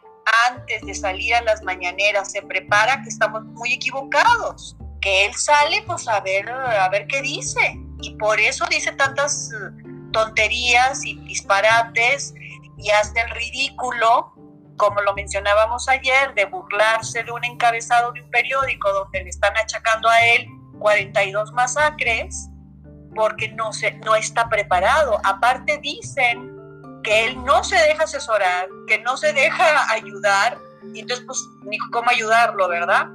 antes 0.48 0.82
de 0.82 0.94
salir 0.94 1.34
a 1.34 1.42
las 1.42 1.62
mañaneras 1.62 2.32
se 2.32 2.42
prepara, 2.42 3.02
que 3.02 3.08
estamos 3.08 3.44
muy 3.44 3.74
equivocados, 3.74 4.76
que 5.00 5.26
él 5.26 5.34
sale 5.34 5.82
pues 5.86 6.06
a 6.08 6.20
ver, 6.20 6.50
a 6.50 6.88
ver 6.88 7.06
qué 7.06 7.22
dice. 7.22 7.78
Y 8.02 8.14
por 8.16 8.40
eso 8.40 8.64
dice 8.70 8.92
tantas 8.92 9.50
eh, 9.52 9.82
tonterías 10.12 11.04
y 11.04 11.16
disparates 11.20 12.34
y 12.78 12.90
hace 12.90 13.20
el 13.20 13.30
ridículo, 13.30 14.32
como 14.76 15.00
lo 15.02 15.14
mencionábamos 15.14 15.88
ayer, 15.88 16.34
de 16.34 16.46
burlarse 16.46 17.22
de 17.22 17.30
un 17.30 17.44
encabezado 17.44 18.12
de 18.12 18.22
un 18.22 18.30
periódico 18.30 18.90
donde 18.92 19.22
le 19.24 19.30
están 19.30 19.54
achacando 19.56 20.08
a 20.08 20.18
él 20.26 20.46
42 20.78 21.52
masacres 21.52 22.48
porque 23.14 23.48
no, 23.48 23.72
se, 23.72 23.92
no 23.98 24.14
está 24.14 24.48
preparado. 24.48 25.20
Aparte 25.24 25.78
dicen 25.78 26.49
que 27.02 27.26
él 27.26 27.44
no 27.44 27.64
se 27.64 27.76
deja 27.76 28.04
asesorar, 28.04 28.68
que 28.86 28.98
no 29.00 29.16
se 29.16 29.32
deja 29.32 29.90
ayudar, 29.92 30.58
y 30.94 31.00
entonces 31.00 31.24
pues 31.26 31.38
ni 31.62 31.78
cómo 31.92 32.10
ayudarlo, 32.10 32.68
¿verdad? 32.68 33.08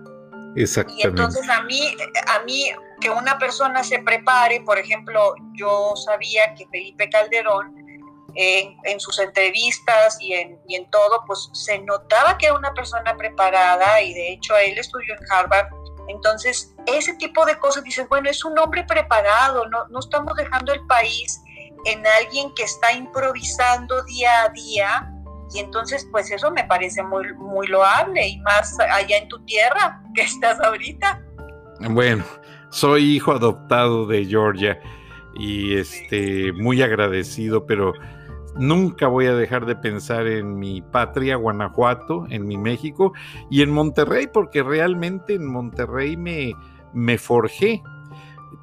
Exactamente. 0.56 1.08
Y 1.08 1.10
entonces 1.10 1.50
a 1.50 1.64
mí, 1.64 1.96
a 2.28 2.44
mí 2.44 2.72
que 3.02 3.10
una 3.10 3.38
persona 3.38 3.84
se 3.84 4.00
prepare, 4.00 4.62
por 4.62 4.78
ejemplo, 4.78 5.36
yo 5.54 5.94
sabía 5.96 6.54
que 6.56 6.68
Felipe 6.68 7.10
Calderón 7.10 7.76
en, 8.36 9.00
sus 9.00 9.20
entrevistas 9.20 10.18
y 10.20 10.34
en, 10.34 10.60
y 10.68 10.76
en 10.76 10.90
todo, 10.90 11.24
pues 11.26 11.50
se 11.54 11.80
notaba 11.80 12.38
que 12.38 12.48
era 12.48 12.56
una 12.56 12.74
persona 12.74 13.16
preparada 13.16 14.02
y 14.02 14.14
de 14.14 14.34
hecho 14.34 14.56
él 14.58 14.78
estudió 14.78 15.14
en 15.14 15.32
Harvard. 15.32 15.68
Entonces, 16.08 16.74
ese 16.86 17.14
tipo 17.16 17.46
de 17.46 17.58
cosas, 17.58 17.84
dices, 17.84 18.08
bueno, 18.10 18.30
es 18.30 18.44
un 18.46 18.58
hombre 18.60 18.84
preparado, 18.84 19.68
no, 19.70 19.88
no 19.88 20.00
estamos 20.00 20.36
dejando 20.36 20.74
el 20.74 20.86
país 20.86 21.42
en 21.86 22.04
alguien 22.20 22.54
que 22.56 22.64
está 22.64 22.92
improvisando 22.94 24.04
día 24.04 24.44
a 24.44 24.50
día 24.50 25.12
y 25.54 25.60
entonces 25.60 26.08
pues 26.12 26.32
eso 26.32 26.52
me 26.52 26.64
parece 26.64 27.04
muy, 27.04 27.34
muy 27.36 27.68
loable 27.68 28.28
y 28.28 28.40
más 28.40 28.78
allá 28.80 29.18
en 29.18 29.28
tu 29.28 29.44
tierra 29.46 30.02
que 30.16 30.24
estás 30.24 30.60
ahorita. 30.60 31.22
Bueno, 31.90 32.24
soy 32.70 33.16
hijo 33.16 33.32
adoptado 33.32 34.06
de 34.08 34.26
Georgia 34.26 34.80
y 35.36 35.76
este 35.78 36.52
muy 36.54 36.82
agradecido, 36.82 37.66
pero 37.66 37.94
nunca 38.56 39.08
voy 39.08 39.28
a 39.28 39.36
dejar 39.36 39.66
de 39.66 39.76
pensar 39.76 40.28
en 40.28 40.58
mi 40.58 40.82
patria, 40.82 41.36
Guanajuato, 41.36 42.26
en 42.30 42.48
mi 42.48 42.58
México 42.58 43.14
y 43.52 43.62
en 43.62 43.72
Monterrey, 43.72 44.28
porque 44.32 44.64
realmente 44.64 45.36
en 45.36 45.46
Monterrey 45.46 46.18
me, 46.18 46.54
me 46.94 47.18
forjé 47.18 47.84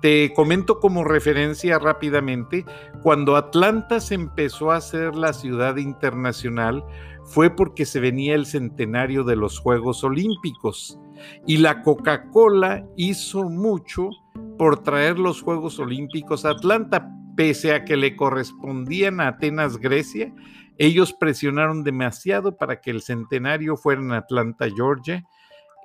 te 0.00 0.32
comento 0.34 0.80
como 0.80 1.04
referencia 1.04 1.78
rápidamente, 1.78 2.64
cuando 3.02 3.36
Atlanta 3.36 4.00
se 4.00 4.14
empezó 4.14 4.70
a 4.70 4.76
hacer 4.76 5.14
la 5.14 5.32
ciudad 5.32 5.76
internacional 5.76 6.84
fue 7.24 7.50
porque 7.50 7.84
se 7.84 8.00
venía 8.00 8.34
el 8.34 8.46
centenario 8.46 9.24
de 9.24 9.36
los 9.36 9.58
Juegos 9.58 10.02
Olímpicos 10.04 10.98
y 11.46 11.58
la 11.58 11.82
Coca-Cola 11.82 12.84
hizo 12.96 13.44
mucho 13.44 14.10
por 14.58 14.82
traer 14.82 15.18
los 15.18 15.42
Juegos 15.42 15.78
Olímpicos 15.78 16.44
a 16.44 16.50
Atlanta, 16.50 17.08
pese 17.36 17.74
a 17.74 17.84
que 17.84 17.96
le 17.96 18.16
correspondían 18.16 19.20
a 19.20 19.28
Atenas, 19.28 19.78
Grecia. 19.78 20.32
Ellos 20.78 21.12
presionaron 21.12 21.84
demasiado 21.84 22.56
para 22.56 22.80
que 22.80 22.90
el 22.90 23.02
centenario 23.02 23.76
fuera 23.76 24.00
en 24.00 24.12
Atlanta, 24.12 24.66
Georgia, 24.74 25.24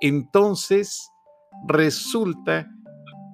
entonces 0.00 1.10
resulta 1.66 2.68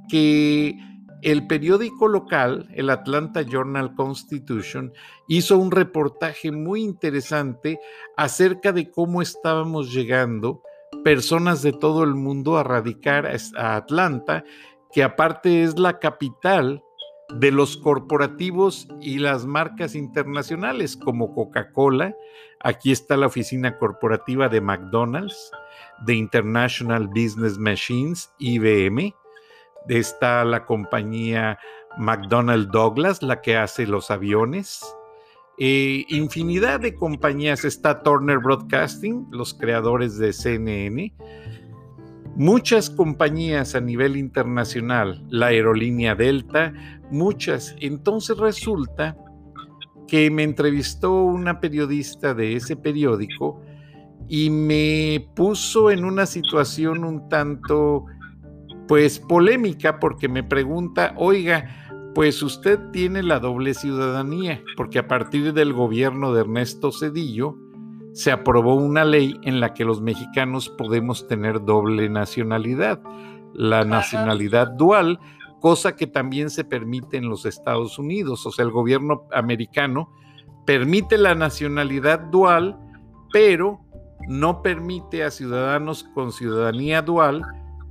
que 0.08 0.76
el 1.24 1.46
periódico 1.46 2.06
local, 2.06 2.68
el 2.74 2.90
Atlanta 2.90 3.40
Journal 3.40 3.94
Constitution, 3.94 4.92
hizo 5.26 5.56
un 5.56 5.70
reportaje 5.70 6.52
muy 6.52 6.82
interesante 6.82 7.80
acerca 8.14 8.72
de 8.72 8.90
cómo 8.90 9.22
estábamos 9.22 9.90
llegando 9.90 10.62
personas 11.02 11.62
de 11.62 11.72
todo 11.72 12.04
el 12.04 12.14
mundo 12.14 12.58
a 12.58 12.62
radicar 12.62 13.26
a 13.56 13.76
Atlanta, 13.76 14.44
que 14.92 15.02
aparte 15.02 15.62
es 15.62 15.78
la 15.78 15.98
capital 15.98 16.84
de 17.34 17.50
los 17.50 17.78
corporativos 17.78 18.86
y 19.00 19.18
las 19.18 19.46
marcas 19.46 19.94
internacionales 19.94 20.94
como 20.94 21.34
Coca-Cola. 21.34 22.14
Aquí 22.60 22.92
está 22.92 23.16
la 23.16 23.28
oficina 23.28 23.78
corporativa 23.78 24.50
de 24.50 24.60
McDonald's, 24.60 25.50
de 26.04 26.16
International 26.16 27.08
Business 27.08 27.56
Machines, 27.56 28.30
IBM 28.38 29.14
está 29.88 30.44
la 30.44 30.64
compañía 30.64 31.58
McDonnell 31.98 32.68
Douglas, 32.68 33.22
la 33.22 33.40
que 33.40 33.56
hace 33.56 33.86
los 33.86 34.10
aviones. 34.10 34.84
Eh, 35.58 36.04
infinidad 36.08 36.80
de 36.80 36.94
compañías 36.94 37.64
está 37.64 38.02
Turner 38.02 38.38
Broadcasting, 38.38 39.28
los 39.30 39.54
creadores 39.54 40.18
de 40.18 40.32
CNN. 40.32 41.14
Muchas 42.36 42.90
compañías 42.90 43.76
a 43.76 43.80
nivel 43.80 44.16
internacional, 44.16 45.24
la 45.28 45.46
aerolínea 45.46 46.16
Delta, 46.16 46.72
muchas. 47.10 47.76
Entonces 47.78 48.36
resulta 48.38 49.16
que 50.08 50.30
me 50.30 50.42
entrevistó 50.42 51.22
una 51.22 51.60
periodista 51.60 52.34
de 52.34 52.56
ese 52.56 52.76
periódico 52.76 53.62
y 54.28 54.50
me 54.50 55.28
puso 55.36 55.90
en 55.90 56.04
una 56.04 56.26
situación 56.26 57.04
un 57.04 57.28
tanto 57.28 58.06
pues 58.88 59.18
polémica 59.18 59.98
porque 59.98 60.28
me 60.28 60.42
pregunta, 60.42 61.14
oiga, 61.16 61.84
pues 62.14 62.42
usted 62.42 62.78
tiene 62.92 63.22
la 63.22 63.40
doble 63.40 63.74
ciudadanía, 63.74 64.62
porque 64.76 65.00
a 65.00 65.08
partir 65.08 65.52
del 65.52 65.72
gobierno 65.72 66.32
de 66.32 66.42
Ernesto 66.42 66.92
Cedillo 66.92 67.56
se 68.12 68.30
aprobó 68.30 68.76
una 68.76 69.04
ley 69.04 69.38
en 69.42 69.58
la 69.58 69.74
que 69.74 69.84
los 69.84 70.00
mexicanos 70.00 70.68
podemos 70.68 71.26
tener 71.26 71.64
doble 71.64 72.08
nacionalidad, 72.08 73.02
la 73.52 73.84
nacionalidad 73.84 74.70
dual, 74.72 75.18
cosa 75.60 75.96
que 75.96 76.06
también 76.06 76.50
se 76.50 76.64
permite 76.64 77.16
en 77.16 77.28
los 77.28 77.46
Estados 77.46 77.98
Unidos, 77.98 78.46
o 78.46 78.52
sea, 78.52 78.64
el 78.64 78.70
gobierno 78.70 79.26
americano 79.32 80.12
permite 80.64 81.18
la 81.18 81.34
nacionalidad 81.34 82.20
dual, 82.20 82.78
pero 83.32 83.80
no 84.28 84.62
permite 84.62 85.24
a 85.24 85.30
ciudadanos 85.30 86.04
con 86.14 86.32
ciudadanía 86.32 87.02
dual 87.02 87.44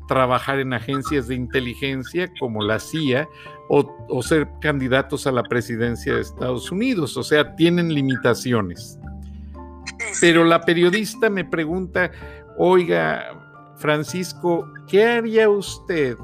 trabajar 0.07 0.59
en 0.59 0.73
agencias 0.73 1.27
de 1.27 1.35
inteligencia 1.35 2.31
como 2.39 2.61
la 2.63 2.79
CIA 2.79 3.27
o, 3.69 4.21
ser 4.21 4.47
candidatos 4.61 5.25
a 5.27 5.31
la 5.31 5.43
presidencia 5.43 6.15
de 6.15 6.21
Estados 6.21 6.71
Unidos. 6.71 7.17
O 7.17 7.23
sea, 7.23 7.55
tienen 7.55 7.93
limitaciones. 7.93 8.99
Pero 10.21 10.43
la 10.43 10.61
periodista 10.61 11.29
me 11.29 11.45
pregunta, 11.45 12.11
oiga, 12.57 13.73
Francisco, 13.77 14.67
¿qué 14.87 15.05
haría 15.05 15.49
usted 15.49 16.17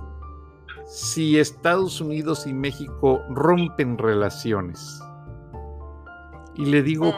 si 0.86 1.40
Estados 1.40 2.00
Unidos 2.02 2.46
y 2.46 2.54
México 2.54 3.22
rompen 3.30 3.98
relaciones? 3.98 5.02
Y 6.56 6.66
le 6.66 6.84
digo, 6.84 7.16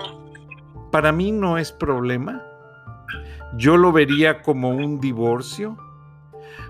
para 0.92 1.12
mí 1.12 1.32
no 1.32 1.58
es 1.58 1.72
problema. 1.72 2.42
Yo 3.58 3.76
lo 3.76 3.92
vería 3.92 4.42
como 4.44 4.70
un 4.70 5.00
divorcio 5.00 5.78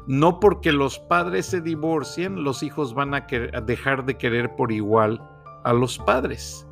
no 0.07 0.39
porque 0.39 0.71
los 0.71 0.99
padres 0.99 1.45
se 1.45 1.61
divorcien, 1.61 2.43
los 2.43 2.63
hijos 2.63 2.93
van 2.93 3.13
a, 3.13 3.25
dejar 3.65 4.05
de 4.05 4.17
querer 4.17 4.55
por 4.55 4.71
igual 4.71 5.21
a 5.63 5.73
los 5.73 5.97
padres. 5.99 6.67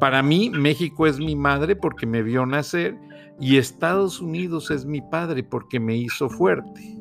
Para 0.00 0.22
mí, 0.22 0.50
México 0.50 1.06
es 1.06 1.18
mi 1.18 1.36
madre 1.36 1.76
porque 1.76 2.06
me 2.06 2.22
vio 2.22 2.46
nacer 2.46 2.98
y 3.40 3.58
Estados 3.58 4.20
Unidos 4.20 4.70
es 4.70 4.84
mi 4.84 5.00
padre 5.00 5.42
porque 5.42 5.80
me 5.80 5.96
hizo 5.96 6.28
fuerte. 6.28 6.98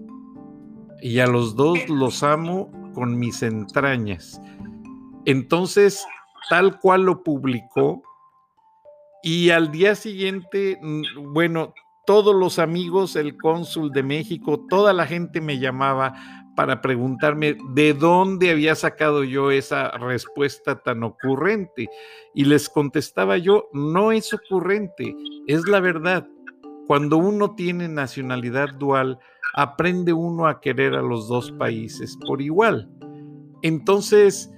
Y 1.02 1.20
a 1.20 1.28
los 1.28 1.56
dos 1.56 1.78
los 1.90 2.24
amo 2.24 2.72
con 2.94 3.18
mis 3.18 3.42
entrañas. 3.42 4.42
Entonces, 5.26 6.06
tal 6.50 6.80
cual 6.80 7.04
lo 7.04 7.24
publicó, 7.24 8.02
y 9.24 9.52
al 9.52 9.72
día 9.72 9.96
siguiente, 9.96 10.80
mm, 10.82 11.34
bueno, 11.34 11.74
todos 12.12 12.36
los 12.36 12.60
amigos, 12.60 13.16
el 13.16 13.38
cónsul 13.38 13.90
de 13.94 14.04
México, 14.04 14.66
toda 14.68 14.92
la 14.92 15.08
gente 15.08 15.40
me 15.40 15.60
llamaba 15.60 16.14
para 16.58 16.82
preguntarme 16.82 17.56
de 17.70 17.94
dónde 17.94 18.52
había 18.52 18.76
sacado 18.76 19.24
yo 19.24 19.50
esa 19.50 19.92
respuesta 19.92 20.84
tan 20.84 21.04
ocurrente. 21.04 21.88
Y 22.34 22.44
les 22.44 22.68
contestaba 22.68 23.38
yo, 23.38 23.70
no 23.72 24.12
es 24.12 24.34
ocurrente, 24.34 25.16
es 25.48 25.66
la 25.70 25.80
verdad. 25.80 26.28
Cuando 26.86 27.16
uno 27.16 27.56
tiene 27.56 27.88
nacionalidad 27.88 28.74
dual, 28.74 29.18
aprende 29.56 30.12
uno 30.12 30.48
a 30.48 30.60
querer 30.60 30.96
a 30.96 31.02
los 31.02 31.30
dos 31.30 31.54
países 31.54 32.18
por 32.28 32.42
igual. 32.42 32.90
Entonces, 33.62 34.52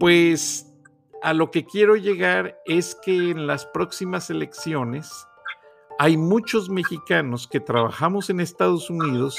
pues 0.00 0.74
a 1.22 1.34
lo 1.34 1.50
que 1.50 1.66
quiero 1.66 1.96
llegar 1.96 2.56
es 2.64 2.94
que 3.04 3.30
en 3.30 3.46
las 3.46 3.66
próximas 3.66 4.30
elecciones, 4.30 5.26
hay 5.98 6.16
muchos 6.16 6.68
mexicanos 6.68 7.46
que 7.46 7.60
trabajamos 7.60 8.28
en 8.30 8.40
Estados 8.40 8.90
Unidos, 8.90 9.36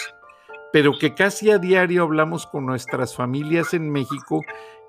pero 0.72 0.94
que 0.98 1.14
casi 1.14 1.52
a 1.52 1.58
diario 1.58 2.04
hablamos 2.04 2.46
con 2.46 2.66
nuestras 2.66 3.16
familias 3.16 3.74
en 3.74 3.90
México 3.90 4.42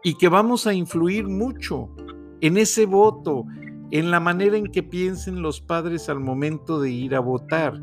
y 0.05 0.15
que 0.15 0.29
vamos 0.29 0.67
a 0.67 0.75
influir 0.75 1.27
mucho 1.27 1.89
en 2.41 2.57
ese 2.57 2.87
voto, 2.87 3.45
en 3.91 4.11
la 4.11 4.21
manera 4.21 4.57
en 4.57 4.67
que 4.67 4.83
piensen 4.83 5.43
los 5.43 5.61
padres 5.61 6.09
al 6.09 6.21
momento 6.21 6.81
de 6.81 6.91
ir 6.91 7.15
a 7.15 7.21
votar. 7.21 7.81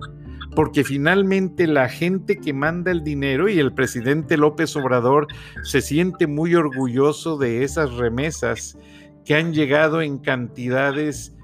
Porque 0.56 0.84
finalmente 0.84 1.66
la 1.66 1.90
gente 1.90 2.38
que 2.40 2.54
manda 2.54 2.92
el 2.92 3.04
dinero 3.04 3.50
y 3.50 3.60
el 3.60 3.74
presidente 3.74 4.38
López 4.38 4.76
Obrador 4.76 5.28
se 5.64 5.82
siente 5.82 6.28
muy 6.28 6.56
orgulloso 6.56 7.38
de 7.38 7.64
esas 7.64 7.92
remesas 7.96 8.78
que 9.26 9.36
han 9.36 9.54
llegado 9.54 10.02
en 10.02 10.20
cantidades 10.20 11.36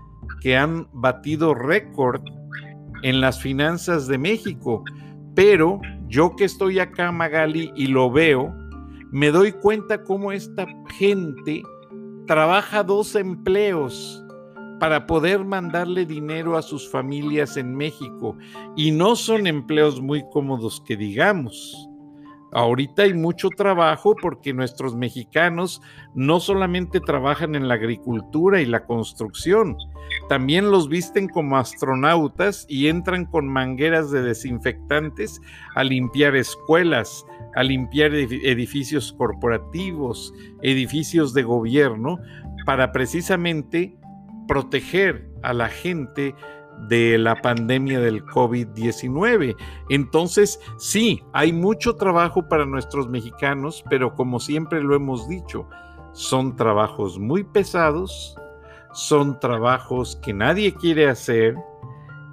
que 0.41 0.57
han 0.57 0.87
batido 0.93 1.53
récord 1.53 2.21
en 3.03 3.21
las 3.21 3.41
finanzas 3.41 4.07
de 4.07 4.17
México. 4.17 4.83
Pero 5.35 5.79
yo 6.07 6.35
que 6.35 6.45
estoy 6.45 6.79
acá, 6.79 7.11
Magali, 7.11 7.71
y 7.75 7.87
lo 7.87 8.11
veo, 8.11 8.53
me 9.11 9.31
doy 9.31 9.51
cuenta 9.51 10.03
cómo 10.03 10.31
esta 10.31 10.67
gente 10.97 11.63
trabaja 12.27 12.83
dos 12.83 13.15
empleos 13.15 14.23
para 14.79 15.07
poder 15.07 15.43
mandarle 15.43 16.05
dinero 16.05 16.57
a 16.57 16.61
sus 16.61 16.89
familias 16.89 17.57
en 17.57 17.75
México. 17.75 18.37
Y 18.75 18.91
no 18.91 19.15
son 19.15 19.47
empleos 19.47 20.01
muy 20.01 20.23
cómodos 20.31 20.81
que 20.85 20.95
digamos. 20.95 21.88
Ahorita 22.51 23.03
hay 23.03 23.13
mucho 23.13 23.49
trabajo 23.49 24.15
porque 24.19 24.53
nuestros 24.53 24.95
mexicanos 24.95 25.81
no 26.15 26.39
solamente 26.39 26.99
trabajan 26.99 27.55
en 27.55 27.67
la 27.67 27.75
agricultura 27.75 28.59
y 28.61 28.65
la 28.65 28.85
construcción, 28.85 29.77
también 30.27 30.71
los 30.71 30.89
visten 30.89 31.27
como 31.27 31.57
astronautas 31.57 32.65
y 32.67 32.87
entran 32.87 33.25
con 33.25 33.47
mangueras 33.47 34.09
de 34.11 34.21
desinfectantes 34.21 35.39
a 35.75 35.83
limpiar 35.83 36.35
escuelas, 36.35 37.25
a 37.55 37.63
limpiar 37.63 38.13
edificios 38.13 39.13
corporativos, 39.13 40.33
edificios 40.61 41.33
de 41.33 41.43
gobierno, 41.43 42.17
para 42.65 42.91
precisamente 42.91 43.95
proteger 44.47 45.29
a 45.43 45.53
la 45.53 45.69
gente 45.69 46.35
de 46.87 47.17
la 47.17 47.35
pandemia 47.35 47.99
del 47.99 48.25
COVID-19. 48.25 49.55
Entonces, 49.89 50.59
sí, 50.77 51.23
hay 51.33 51.53
mucho 51.53 51.95
trabajo 51.95 52.47
para 52.47 52.65
nuestros 52.65 53.09
mexicanos, 53.09 53.83
pero 53.89 54.15
como 54.15 54.39
siempre 54.39 54.81
lo 54.81 54.95
hemos 54.95 55.27
dicho, 55.27 55.67
son 56.13 56.55
trabajos 56.55 57.19
muy 57.19 57.43
pesados, 57.43 58.35
son 58.93 59.39
trabajos 59.39 60.17
que 60.21 60.33
nadie 60.33 60.73
quiere 60.73 61.07
hacer 61.07 61.55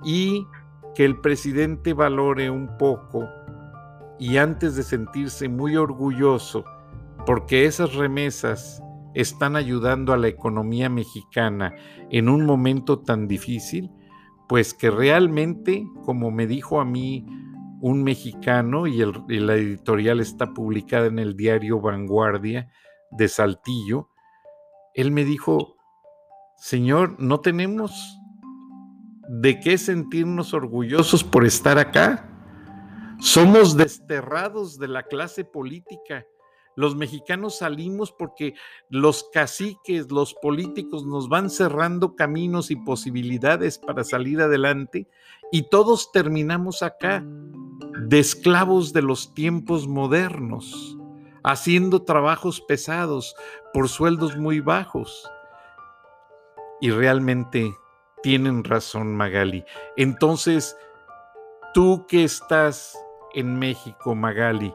y 0.05 0.47
que 0.95 1.05
el 1.05 1.21
presidente 1.21 1.93
valore 1.93 2.49
un 2.49 2.79
poco 2.79 3.29
y 4.19 4.39
antes 4.39 4.77
de 4.77 4.83
sentirse 4.83 5.49
muy 5.49 5.77
orgulloso 5.77 6.65
porque 7.27 7.67
esas 7.67 7.95
remesas 7.95 8.83
están 9.15 9.57
ayudando 9.57 10.13
a 10.13 10.17
la 10.17 10.29
economía 10.29 10.89
mexicana 10.89 11.75
en 12.11 12.29
un 12.29 12.45
momento 12.45 13.01
tan 13.01 13.27
difícil, 13.27 13.91
pues 14.49 14.75
que 14.75 14.91
realmente, 14.91 15.87
como 16.05 16.31
me 16.31 16.47
dijo 16.47 16.81
a 16.81 16.85
mí 16.85 17.27
un 17.81 18.03
mexicano, 18.03 18.87
y, 18.87 18.99
la 18.99 19.55
editorial 19.55 20.21
está 20.21 20.55
publicada 20.55 21.07
en 21.07 21.19
el 21.19 21.37
diario 21.37 21.81
Vanguardia 21.81 22.71
de 23.11 23.29
Saltillo, 23.29 24.09
él 24.95 25.11
me 25.11 25.25
dijo, 25.25 25.77
Señor, 26.57 27.17
no 27.19 27.41
tenemos 27.41 28.19
de 29.29 29.61
qué 29.61 29.77
sentirnos 29.77 30.55
orgullosos 30.55 31.23
por 31.23 31.45
estar 31.45 31.79
acá. 31.79 32.31
Somos 33.19 33.77
desterrados 33.77 34.79
de 34.79 34.89
la 34.89 35.03
clase 35.03 35.45
política. 35.45 36.25
Los 36.77 36.95
mexicanos 36.95 37.59
salimos 37.59 38.13
porque 38.13 38.55
los 38.91 39.25
caciques, 39.33 40.13
los 40.13 40.35
políticos 40.35 41.07
nos 41.07 41.29
van 41.29 41.49
cerrando 41.49 42.15
caminos 42.15 42.71
y 42.71 42.77
posibilidades 42.77 43.79
para 43.79 44.05
salir 44.05 44.43
adelante 44.43 45.09
y 45.51 45.71
todos 45.71 46.13
terminamos 46.13 46.83
acá, 46.83 47.25
de 48.07 48.19
esclavos 48.19 48.93
de 48.93 49.01
los 49.01 49.33
tiempos 49.35 49.89
modernos, 49.89 50.99
haciendo 51.43 52.03
trabajos 52.03 52.61
pesados 52.61 53.35
por 53.73 53.89
sueldos 53.89 54.37
muy 54.37 54.61
bajos. 54.61 55.29
Y 56.81 56.91
realmente 56.91 57.75
tienen 58.23 58.65
razón 58.65 59.17
Magali. 59.17 59.65
Entonces, 59.97 60.77
tú 61.73 62.07
que 62.07 62.25
estás 62.25 62.99
en 63.35 63.59
México, 63.59 64.15
Magali, 64.15 64.75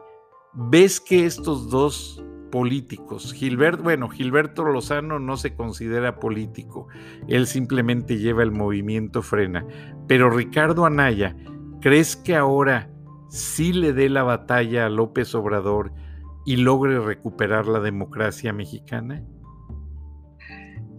ves 0.54 1.00
que 1.00 1.26
estos 1.26 1.70
dos 1.70 2.24
políticos, 2.52 3.34
Gilberto, 3.34 3.84
bueno, 3.84 4.10
Gilberto 4.10 4.66
Lozano 4.66 5.20
no 5.20 5.38
se 5.38 5.56
considera 5.56 6.20
político, 6.20 6.88
él 7.28 7.48
simplemente 7.48 8.18
lleva 8.18 8.44
el 8.44 8.52
movimiento 8.52 9.22
frena, 9.22 9.66
pero 10.08 10.30
Ricardo 10.30 10.86
Anaya, 10.86 11.36
¿crees 11.80 12.18
que 12.18 12.36
ahora 12.36 12.90
sí 13.30 13.72
le 13.72 13.94
dé 13.94 14.10
la 14.10 14.24
batalla 14.24 14.86
a 14.86 14.90
López 14.90 15.34
Obrador 15.34 15.94
y 16.46 16.58
logre 16.58 17.00
recuperar 17.00 17.68
la 17.68 17.80
democracia 17.80 18.52
mexicana? 18.52 19.24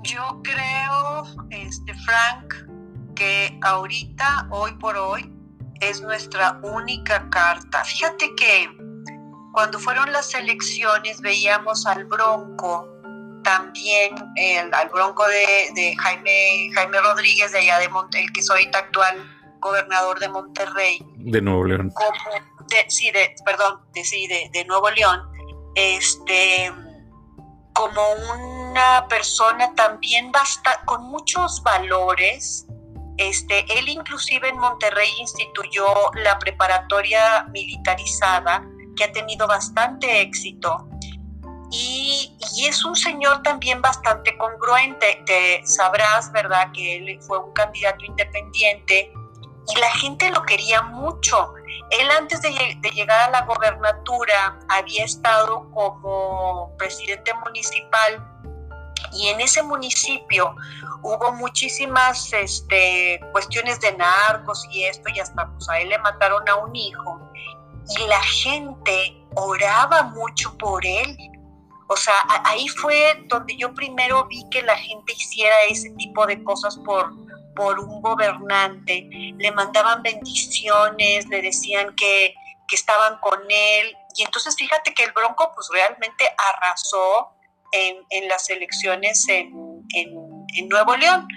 Yo 0.04 0.40
creo, 0.42 1.24
este 1.50 1.92
Frank, 1.94 2.54
que 3.14 3.58
ahorita, 3.62 4.48
hoy 4.50 4.72
por 4.80 4.96
hoy, 4.96 5.32
es 5.80 6.00
nuestra 6.00 6.60
única 6.62 7.28
carta. 7.30 7.84
Fíjate 7.84 8.34
que 8.36 8.81
cuando 9.52 9.78
fueron 9.78 10.10
las 10.12 10.34
elecciones 10.34 11.20
veíamos 11.20 11.86
al 11.86 12.06
Bronco, 12.06 12.88
también 13.44 14.14
al 14.72 14.88
Bronco 14.88 15.24
de, 15.28 15.94
Jaime, 15.98 16.70
Jaime 16.74 17.00
Rodríguez 17.00 17.52
de 17.52 17.58
allá 17.58 17.78
de 17.78 17.88
Monterrey, 17.88 18.26
el 18.26 18.32
que 18.32 18.40
es 18.40 18.50
ahorita 18.50 18.78
actual 18.78 19.38
gobernador 19.60 20.18
de 20.18 20.28
Monterrey. 20.28 20.98
De 21.16 21.40
Nuevo 21.40 21.64
León. 21.64 21.92
sí, 22.88 23.10
de, 23.10 23.34
perdón, 23.44 23.80
de, 23.92 24.04
sí, 24.04 24.26
de, 24.26 24.64
Nuevo 24.64 24.90
León. 24.90 25.20
Este, 25.74 26.72
como 27.74 28.02
una 28.12 29.06
persona 29.08 29.72
también 29.74 30.32
basta, 30.32 30.80
con 30.86 31.04
muchos 31.04 31.62
valores. 31.62 32.66
Este, 33.18 33.66
él 33.78 33.88
inclusive 33.88 34.48
en 34.48 34.58
Monterrey 34.58 35.10
instituyó 35.20 35.86
la 36.14 36.38
preparatoria 36.38 37.44
militarizada 37.52 38.66
que 38.96 39.04
ha 39.04 39.12
tenido 39.12 39.46
bastante 39.46 40.20
éxito. 40.20 40.88
Y, 41.70 42.36
es 42.66 42.84
un 42.84 42.94
señor 42.94 43.42
también 43.42 43.80
bastante 43.80 44.36
congruente. 44.36 45.22
Te 45.26 45.66
sabrás, 45.66 46.30
¿verdad?, 46.32 46.70
que 46.72 46.96
él 46.96 47.18
fue 47.22 47.38
un 47.38 47.52
candidato 47.52 48.04
independiente 48.04 49.12
y 49.74 49.80
la 49.80 49.90
gente 49.92 50.30
lo 50.30 50.42
quería 50.42 50.82
mucho. 50.82 51.54
Él 51.90 52.10
antes 52.10 52.42
de, 52.42 52.50
de, 52.50 52.90
llegar 52.90 53.28
a 53.28 53.30
la 53.30 53.42
gobernatura 53.46 54.58
había 54.68 55.04
estado 55.04 55.70
como 55.70 56.76
presidente 56.76 57.32
municipal 57.34 58.28
y 59.12 59.28
en 59.28 59.40
ese 59.40 59.62
municipio 59.62 60.54
hubo 61.02 61.32
muchísimas 61.32 62.32
este, 62.32 63.20
cuestiones 63.32 63.80
de 63.80 63.92
narcos 63.96 64.66
y 64.70 64.84
esto 64.84 65.08
y 65.14 65.20
hasta 65.20 65.50
pues 65.50 65.68
a 65.68 65.80
él 65.80 65.88
le 65.88 65.98
mataron 65.98 66.48
a 66.48 66.56
un 66.56 66.74
hijo 66.74 67.21
y 67.88 68.06
la 68.06 68.22
gente 68.22 69.16
oraba 69.34 70.04
mucho 70.04 70.56
por 70.58 70.84
él. 70.84 71.16
O 71.88 71.96
sea, 71.96 72.14
ahí 72.44 72.68
fue 72.68 73.22
donde 73.26 73.56
yo 73.56 73.74
primero 73.74 74.26
vi 74.26 74.42
que 74.50 74.62
la 74.62 74.76
gente 74.76 75.12
hiciera 75.12 75.54
ese 75.68 75.90
tipo 75.90 76.26
de 76.26 76.42
cosas 76.42 76.78
por, 76.78 77.12
por 77.54 77.78
un 77.78 78.00
gobernante. 78.00 79.08
Le 79.36 79.52
mandaban 79.52 80.02
bendiciones, 80.02 81.26
le 81.28 81.42
decían 81.42 81.94
que, 81.96 82.34
estaban 82.72 83.18
con 83.20 83.38
él. 83.50 83.94
Y 84.16 84.22
entonces 84.22 84.56
fíjate 84.56 84.94
que 84.94 85.04
el 85.04 85.12
Bronco 85.12 85.52
pues 85.54 85.68
realmente 85.70 86.24
arrasó 86.54 87.36
en, 87.70 88.28
las 88.28 88.48
elecciones 88.48 89.26
en, 89.28 89.52
Nuevo 90.70 90.96
León. 90.96 91.28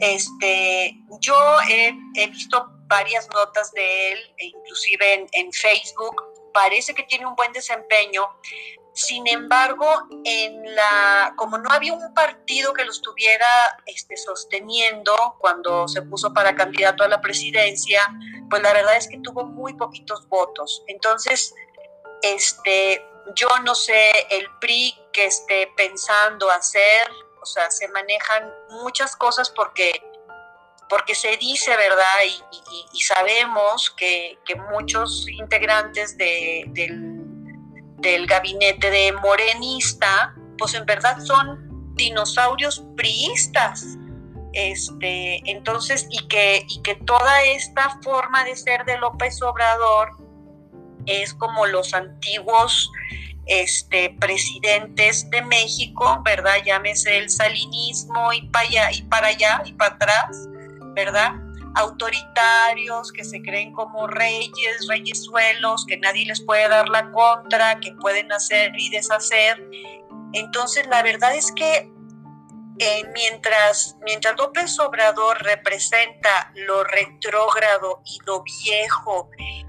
Este, 0.00 0.96
yo 1.20 1.36
he 1.68 2.26
visto 2.26 2.77
varias 2.88 3.28
notas 3.30 3.70
de 3.72 4.12
él, 4.12 4.34
e 4.38 4.46
inclusive 4.46 5.28
en, 5.32 5.52
Facebook. 5.52 6.24
Parece 6.52 6.94
que 6.94 7.04
tiene 7.04 7.26
un 7.26 7.36
buen 7.36 7.52
desempeño. 7.52 8.22
Sin 8.92 9.28
embargo, 9.28 9.86
en 10.24 10.74
la, 10.74 11.34
como 11.36 11.58
no 11.58 11.70
había 11.70 11.92
un 11.92 12.12
partido 12.14 12.72
que 12.72 12.84
lo 12.84 12.90
estuviera 12.90 13.46
este, 13.86 14.16
sosteniendo 14.16 15.14
cuando 15.38 15.86
se 15.86 16.02
puso 16.02 16.34
para 16.34 16.56
candidato 16.56 17.04
a 17.04 17.08
la 17.08 17.20
presidencia, 17.20 18.02
pues 18.50 18.60
la 18.62 18.72
verdad 18.72 18.96
es 18.96 19.06
que 19.06 19.18
tuvo 19.18 19.44
muy 19.44 19.74
poquitos 19.74 20.26
votos. 20.28 20.82
Entonces, 20.88 21.54
este, 22.22 23.04
yo 23.36 23.48
no 23.64 23.74
sé 23.74 24.10
el 24.30 24.48
PRI 24.60 24.94
que 25.12 25.26
esté 25.26 25.72
pensando 25.76 26.50
hacer, 26.50 27.08
o 27.40 27.46
sea, 27.46 27.70
se 27.70 27.86
manejan 27.88 28.52
muchas 28.82 29.14
cosas 29.14 29.50
porque 29.50 30.02
porque 30.88 31.14
se 31.14 31.36
dice, 31.36 31.70
¿verdad? 31.76 32.04
Y, 32.92 33.00
sabemos 33.00 33.94
que, 33.96 34.38
muchos 34.70 35.28
integrantes 35.28 36.16
del, 36.16 36.72
del, 37.98 38.26
gabinete 38.26 38.90
de 38.90 39.12
Morenista, 39.12 40.34
pues 40.56 40.74
en 40.74 40.84
verdad 40.86 41.18
son 41.20 41.94
dinosaurios 41.94 42.84
priistas. 42.96 43.96
Este, 44.52 45.42
entonces, 45.50 46.06
y 46.10 46.26
que, 46.26 46.64
y 46.68 46.82
que 46.82 46.94
toda 46.94 47.42
esta 47.44 47.98
forma 48.02 48.44
de 48.44 48.56
ser 48.56 48.84
de 48.84 48.96
López 48.98 49.40
Obrador 49.42 50.10
es 51.06 51.34
como 51.34 51.66
los 51.66 51.94
antiguos 51.94 52.90
este, 53.46 54.14
presidentes 54.20 55.28
de 55.30 55.42
México, 55.42 56.20
¿verdad? 56.24 56.56
Llámese 56.64 57.18
el 57.18 57.30
salinismo 57.30 58.32
y 58.32 58.42
para 58.48 58.68
allá, 58.68 58.92
y 58.92 59.02
para 59.02 59.28
allá, 59.28 59.62
y 59.64 59.72
para 59.72 59.94
atrás, 59.94 60.48
¿verdad? 60.98 61.34
Autoritarios 61.76 63.12
que 63.12 63.22
se 63.22 63.40
creen 63.40 63.72
como 63.72 64.08
reyes, 64.08 64.86
reyesuelos, 64.88 65.86
que 65.86 65.96
nadie 65.96 66.26
les 66.26 66.40
puede 66.40 66.68
dar 66.68 66.88
la 66.88 67.12
contra, 67.12 67.78
que 67.78 67.92
pueden 67.92 68.32
hacer 68.32 68.72
y 68.76 68.90
deshacer. 68.90 69.64
Entonces, 70.32 70.88
la 70.88 71.04
verdad 71.04 71.36
es 71.36 71.52
que 71.52 71.88
eh, 72.80 73.02
mientras, 73.14 73.96
mientras 74.04 74.36
López 74.36 74.76
Obrador 74.80 75.40
representa 75.42 76.50
lo 76.54 76.82
retrógrado 76.82 78.02
y 78.04 78.18
lo 78.26 78.42
viejo 78.42 79.30
y, 79.38 79.64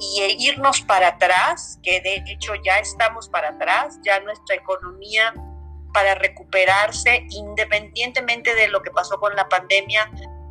y, 0.00 0.48
irnos 0.48 0.80
para 0.82 1.08
atrás, 1.08 1.78
que 1.82 2.00
de 2.00 2.24
hecho 2.28 2.54
ya 2.64 2.78
estamos 2.78 3.28
para 3.28 3.50
atrás, 3.50 3.98
ya 4.02 4.20
nuestra 4.20 4.56
economía 4.56 5.34
para 5.92 6.14
recuperarse, 6.14 7.26
independientemente 7.28 8.54
de 8.54 8.68
lo 8.68 8.82
que 8.82 8.90
pasó 8.90 9.18
con 9.18 9.36
la 9.36 9.48
pandemia, 9.48 10.10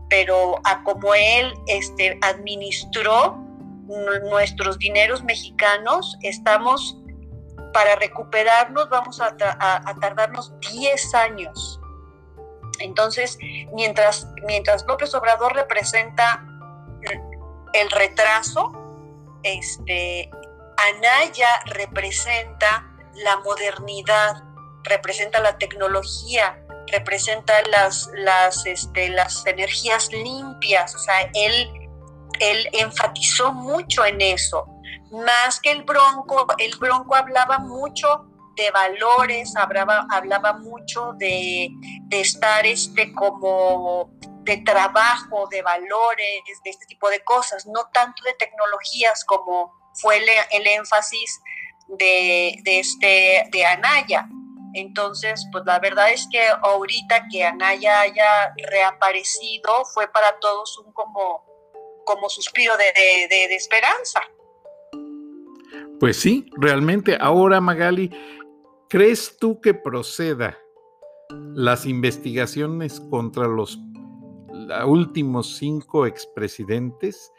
pero 0.10 0.60
a 0.64 0.84
como 0.84 1.14
él 1.14 1.54
este, 1.68 2.18
administró 2.22 3.38
nuestros 4.30 4.80
dineros 4.80 5.24
mexicanos, 5.24 6.18
estamos 6.22 6.98
para 7.74 7.96
recuperarnos, 7.96 8.90
vamos 8.90 9.20
a, 9.22 9.36
tardarnos 10.00 10.54
10 10.72 11.14
años. 11.16 11.80
Entonces, 12.80 13.38
mientras, 13.74 14.28
mientras 14.46 14.86
López 14.86 15.14
Obrador 15.14 15.54
representa 15.54 16.46
el 17.74 17.92
retraso, 17.92 18.72
este, 19.44 20.30
Anaya 20.78 21.50
representa 21.66 22.92
la 23.16 23.38
modernidad, 23.38 24.44
representa 24.84 25.40
la 25.40 25.58
tecnología, 25.58 26.65
representa 26.92 27.54
las, 27.70 28.10
las, 28.14 28.66
este, 28.66 29.10
las 29.10 29.46
energías 29.46 30.12
limpias, 30.12 30.96
o 30.96 31.00
sea, 31.00 31.30
él, 31.34 31.70
él 32.40 32.70
enfatizó 32.74 33.54
mucho 33.54 34.06
en 34.06 34.22
eso, 34.22 34.66
más 35.12 35.60
que 35.60 35.72
el 35.72 35.84
bronco, 35.84 36.48
el 36.58 36.78
bronco 36.78 37.16
hablaba 37.16 37.60
mucho 37.60 38.28
de 38.56 38.72
valores, 38.72 39.56
hablaba, 39.56 40.08
hablaba 40.10 40.54
mucho 40.54 41.14
de, 41.18 41.70
estar 42.12 42.66
este 42.66 43.14
como 43.14 44.10
de 44.44 44.58
trabajo, 44.58 45.48
de 45.50 45.62
valores, 45.62 46.44
de 46.64 46.70
este 46.70 46.86
tipo 46.86 47.10
de 47.10 47.24
cosas, 47.24 47.66
no 47.66 47.90
tanto 47.92 48.24
de 48.24 48.34
tecnologías 48.34 49.26
como 49.26 49.74
fue 49.94 50.18
el, 50.18 50.30
el 50.52 50.68
énfasis 50.68 51.42
de, 51.88 52.60
de, 52.64 52.80
este, 52.80 53.50
de 53.52 53.66
Anaya. 53.66 54.28
Entonces, 54.76 55.48
pues 55.52 55.64
la 55.66 55.80
verdad 55.80 56.12
es 56.12 56.28
que 56.30 56.46
ahorita 56.62 57.28
que 57.32 57.46
Anaya 57.46 58.02
haya 58.02 58.54
reaparecido 58.70 59.86
fue 59.94 60.08
para 60.10 60.38
todos 60.40 60.78
un 60.80 60.92
como 60.92 61.44
como 62.06 62.30
suspiro 62.30 62.74
de, 62.78 63.28
de 63.28 63.56
esperanza. 63.56 64.22
Pues 66.00 66.18
sí, 66.18 66.50
realmente. 66.58 67.18
Ahora, 67.20 67.60
Magali, 67.60 68.12
¿crees 68.90 69.38
tú 69.38 69.60
que 69.60 69.74
proceda 69.74 70.58
las 71.54 71.86
investigaciones 71.86 73.00
contra 73.10 73.48
los 73.48 73.80
últimos 74.86 75.58
cinco 75.58 76.06
expresidentes? 76.06 77.32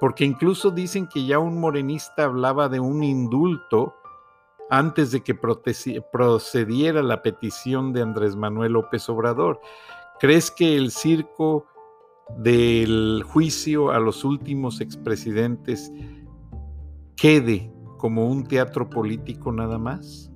Porque 0.00 0.24
incluso 0.24 0.70
dicen 0.70 1.08
que 1.08 1.26
ya 1.26 1.38
un 1.38 1.60
morenista 1.60 2.24
hablaba 2.24 2.68
de 2.68 2.80
un 2.80 3.02
indulto 3.02 3.94
antes 4.70 5.10
de 5.10 5.22
que 5.22 5.34
procediera 5.34 7.02
la 7.02 7.22
petición 7.22 7.92
de 7.92 8.02
Andrés 8.02 8.36
Manuel 8.36 8.72
López 8.72 9.08
Obrador. 9.08 9.60
¿Crees 10.20 10.50
que 10.50 10.76
el 10.76 10.90
circo 10.90 11.66
del 12.36 13.22
juicio 13.26 13.90
a 13.90 13.98
los 13.98 14.24
últimos 14.24 14.80
expresidentes 14.80 15.90
quede 17.16 17.72
como 17.96 18.26
un 18.26 18.46
teatro 18.46 18.88
político 18.88 19.52
nada 19.52 19.78
más? 19.78 20.30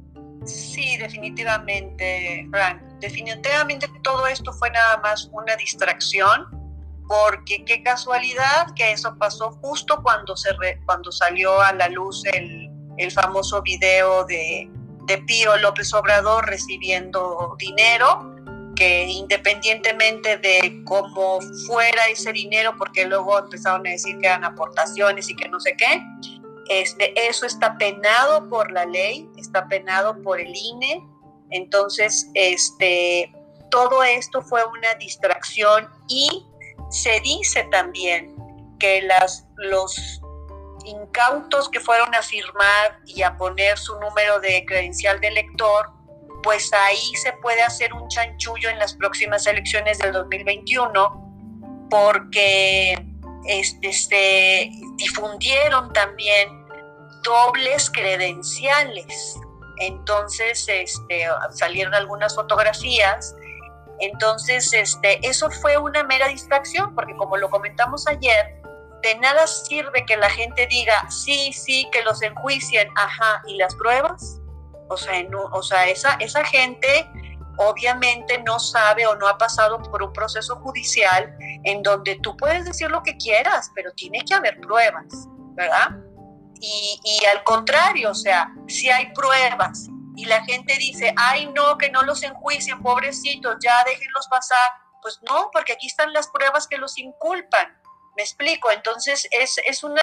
Sí, 0.45 0.97
definitivamente, 0.97 2.49
Frank. 2.51 2.83
Definitivamente 3.01 3.89
todo 4.03 4.27
esto 4.27 4.53
fue 4.53 4.71
nada 4.71 4.99
más 4.99 5.29
una 5.33 5.55
distracción, 5.57 6.47
porque 7.09 7.65
qué 7.65 7.83
casualidad 7.83 8.73
que 8.75 8.93
eso 8.93 9.17
pasó 9.19 9.53
justo 9.63 10.01
cuando, 10.03 10.37
se 10.37 10.51
cuando 10.87 11.13
salió 11.13 11.61
a 11.61 11.73
la 11.73 11.89
luz 11.89 12.25
el, 12.33 12.62
el 12.99 13.11
famoso 13.11 13.63
video 13.63 14.25
de, 14.25 14.71
de 15.07 15.19
Pío 15.19 15.57
López 15.59 15.93
Obrador 15.95 16.47
recibiendo 16.47 17.57
dinero 17.59 18.33
que 18.75 19.05
independientemente 19.05 20.39
de 20.39 20.83
cómo 20.85 21.41
fuera 21.67 22.09
ese 22.09 22.33
dinero, 22.33 22.75
porque 22.79 23.05
luego 23.05 23.39
empezaron 23.39 23.87
a 23.87 23.91
decir 23.91 24.19
que 24.19 24.27
eran 24.27 24.45
aportaciones 24.45 25.29
y 25.29 25.37
que 25.37 25.49
no 25.49 25.61
sé 25.61 25.77
qué, 25.77 26.03
este, 26.69 27.13
eso 27.29 27.47
está 27.47 27.77
penado 27.77 28.49
por 28.49 28.73
la 28.73 28.87
ley, 28.87 29.29
está 29.37 29.69
penado 29.69 30.21
por 30.23 30.41
el 30.41 30.55
INE. 30.55 31.05
Entonces, 31.51 32.31
este, 32.35 33.31
todo 33.71 34.03
esto 34.03 34.43
fue 34.43 34.65
una 34.65 34.95
distracción 34.95 35.89
y 36.09 36.47
se 36.91 37.21
dice 37.21 37.67
también 37.71 38.35
que 38.79 39.03
las, 39.03 39.47
los 39.57 40.22
incautos 40.85 41.69
que 41.69 41.81
fueron 41.81 42.15
a 42.15 42.23
firmar 42.23 42.99
y 43.07 43.23
a 43.23 43.37
poner 43.37 43.79
su 43.79 43.99
número 44.01 44.41
de 44.41 44.65
credencial 44.67 45.21
de 45.21 45.29
elector, 45.29 45.91
pues 46.43 46.73
ahí 46.73 47.15
se 47.17 47.33
puede 47.35 47.63
hacer 47.63 47.93
un 47.95 48.09
chanchullo 48.09 48.69
en 48.69 48.79
las 48.79 48.95
próximas 48.95 49.47
elecciones 49.47 49.99
del 49.99 50.13
2021 50.13 51.87
porque 51.89 52.95
este, 53.47 53.93
se 53.93 54.71
difundieron 54.97 55.93
también 55.93 56.67
dobles 57.23 57.91
credenciales. 57.91 59.37
Entonces, 59.79 60.67
este, 60.69 61.27
salieron 61.51 61.95
algunas 61.95 62.35
fotografías. 62.35 63.35
Entonces, 64.01 64.73
este, 64.73 65.27
eso 65.27 65.51
fue 65.51 65.77
una 65.77 66.03
mera 66.05 66.29
distracción, 66.29 66.95
porque 66.95 67.15
como 67.17 67.37
lo 67.37 67.51
comentamos 67.51 68.07
ayer, 68.07 68.62
de 69.03 69.17
nada 69.17 69.47
sirve 69.47 70.05
que 70.07 70.17
la 70.17 70.31
gente 70.31 70.67
diga, 70.69 71.11
sí, 71.11 71.53
sí, 71.53 71.89
que 71.93 72.03
los 72.03 72.23
enjuicien, 72.23 72.89
ajá, 72.97 73.43
y 73.47 73.57
las 73.57 73.75
pruebas. 73.75 74.41
O 74.89 74.97
sea, 74.97 75.15
o 75.53 75.63
sea 75.63 75.89
esa, 75.89 76.15
esa 76.15 76.45
gente 76.45 77.09
obviamente 77.57 78.43
no 78.43 78.59
sabe 78.59 79.07
o 79.07 79.15
no 79.17 79.29
ha 79.29 79.39
pasado 79.39 79.83
por 79.83 80.03
un 80.03 80.13
proceso 80.13 80.57
judicial 80.57 81.35
en 81.65 81.83
donde 81.83 82.19
tú 82.23 82.37
puedes 82.37 82.65
decir 82.65 82.91
lo 82.91 83.03
que 83.03 83.17
quieras, 83.17 83.71
pero 83.75 83.93
tiene 83.93 84.25
que 84.25 84.35
haber 84.35 84.61
pruebas, 84.61 85.07
¿verdad? 85.55 85.91
Y, 86.61 87.01
y 87.05 87.25
al 87.27 87.43
contrario, 87.45 88.11
o 88.11 88.15
sea, 88.15 88.53
si 88.69 88.91
hay 88.91 89.13
pruebas 89.13 89.89
y 90.17 90.27
la 90.27 90.45
gente 90.45 90.77
dice, 90.79 91.13
ay 91.17 91.51
no, 91.55 91.77
que 91.79 91.91
no 91.91 92.03
los 92.03 92.23
enjuicien, 92.23 92.83
pobrecitos, 92.83 93.57
ya 93.61 93.83
déjenlos 93.85 94.29
pasar, 94.29 94.71
pues 95.03 95.19
no, 95.29 95.51
porque 95.53 95.73
aquí 95.73 95.87
están 95.87 96.13
las 96.13 96.29
pruebas 96.29 96.67
que 96.69 96.79
los 96.79 96.97
inculpan. 96.99 97.82
Me 98.17 98.23
explico, 98.23 98.71
entonces 98.71 99.27
es, 99.31 99.59
es 99.67 99.83
una, 99.85 100.03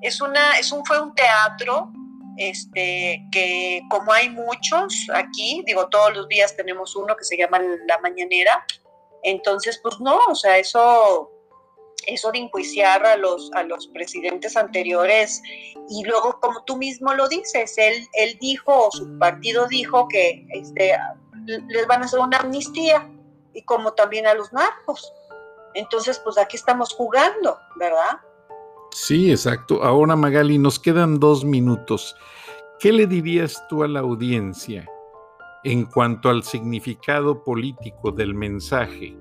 es 0.00 0.20
una, 0.20 0.58
es 0.58 0.72
un, 0.72 0.84
fue 0.84 1.00
un 1.00 1.14
teatro 1.14 1.92
este, 2.36 3.22
que 3.30 3.82
como 3.90 4.12
hay 4.12 4.28
muchos 4.30 4.94
aquí, 5.14 5.62
digo, 5.66 5.88
todos 5.88 6.14
los 6.14 6.28
días 6.28 6.56
tenemos 6.56 6.96
uno 6.96 7.14
que 7.16 7.24
se 7.24 7.36
llama 7.36 7.60
La 7.86 7.98
Mañanera, 7.98 8.64
entonces, 9.22 9.80
pues 9.82 10.00
no, 10.00 10.18
o 10.28 10.34
sea, 10.34 10.58
eso, 10.58 11.30
eso 12.06 12.30
de 12.30 12.38
enjuiciar 12.38 13.04
a 13.06 13.16
los, 13.16 13.50
a 13.54 13.62
los 13.62 13.88
presidentes 13.88 14.56
anteriores, 14.56 15.42
y 15.88 16.04
luego, 16.04 16.38
como 16.40 16.62
tú 16.64 16.76
mismo 16.76 17.14
lo 17.14 17.28
dices, 17.28 17.78
él, 17.78 18.06
él 18.12 18.36
dijo, 18.40 18.88
o 18.88 18.90
su 18.90 19.18
partido 19.18 19.66
dijo 19.66 20.08
que 20.08 20.46
este, 20.50 20.96
les 21.68 21.86
van 21.86 22.02
a 22.02 22.04
hacer 22.04 22.20
una 22.20 22.38
amnistía, 22.38 23.10
y 23.54 23.62
como 23.62 23.94
también 23.94 24.26
a 24.26 24.34
los 24.34 24.52
narcos. 24.52 25.12
Entonces, 25.74 26.20
pues 26.22 26.38
aquí 26.38 26.56
estamos 26.56 26.92
jugando, 26.92 27.58
¿verdad? 27.76 28.20
Sí, 28.92 29.30
exacto. 29.30 29.82
Ahora, 29.82 30.14
Magali, 30.16 30.58
nos 30.58 30.78
quedan 30.78 31.18
dos 31.18 31.44
minutos. 31.44 32.16
¿Qué 32.78 32.92
le 32.92 33.06
dirías 33.06 33.66
tú 33.68 33.82
a 33.82 33.88
la 33.88 34.00
audiencia 34.00 34.88
en 35.64 35.86
cuanto 35.86 36.28
al 36.28 36.44
significado 36.44 37.42
político 37.42 38.12
del 38.12 38.34
mensaje 38.34 39.16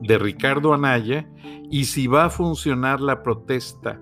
de 0.00 0.18
Ricardo 0.18 0.74
Anaya 0.74 1.28
y 1.70 1.84
si 1.84 2.06
va 2.06 2.24
a 2.24 2.30
funcionar 2.30 3.00
la 3.00 3.22
protesta 3.22 4.00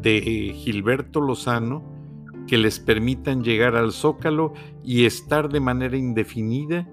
de 0.00 0.52
Gilberto 0.54 1.20
Lozano 1.20 1.82
que 2.46 2.58
les 2.58 2.80
permitan 2.80 3.44
llegar 3.44 3.76
al 3.76 3.92
zócalo 3.92 4.52
y 4.82 5.06
estar 5.06 5.48
de 5.48 5.60
manera 5.60 5.96
indefinida 5.96 6.88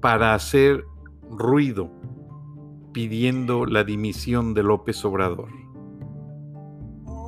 para 0.00 0.34
hacer 0.34 0.84
ruido 1.28 1.90
pidiendo 2.92 3.66
la 3.66 3.84
dimisión 3.84 4.54
de 4.54 4.62
López 4.62 5.04
Obrador? 5.04 5.50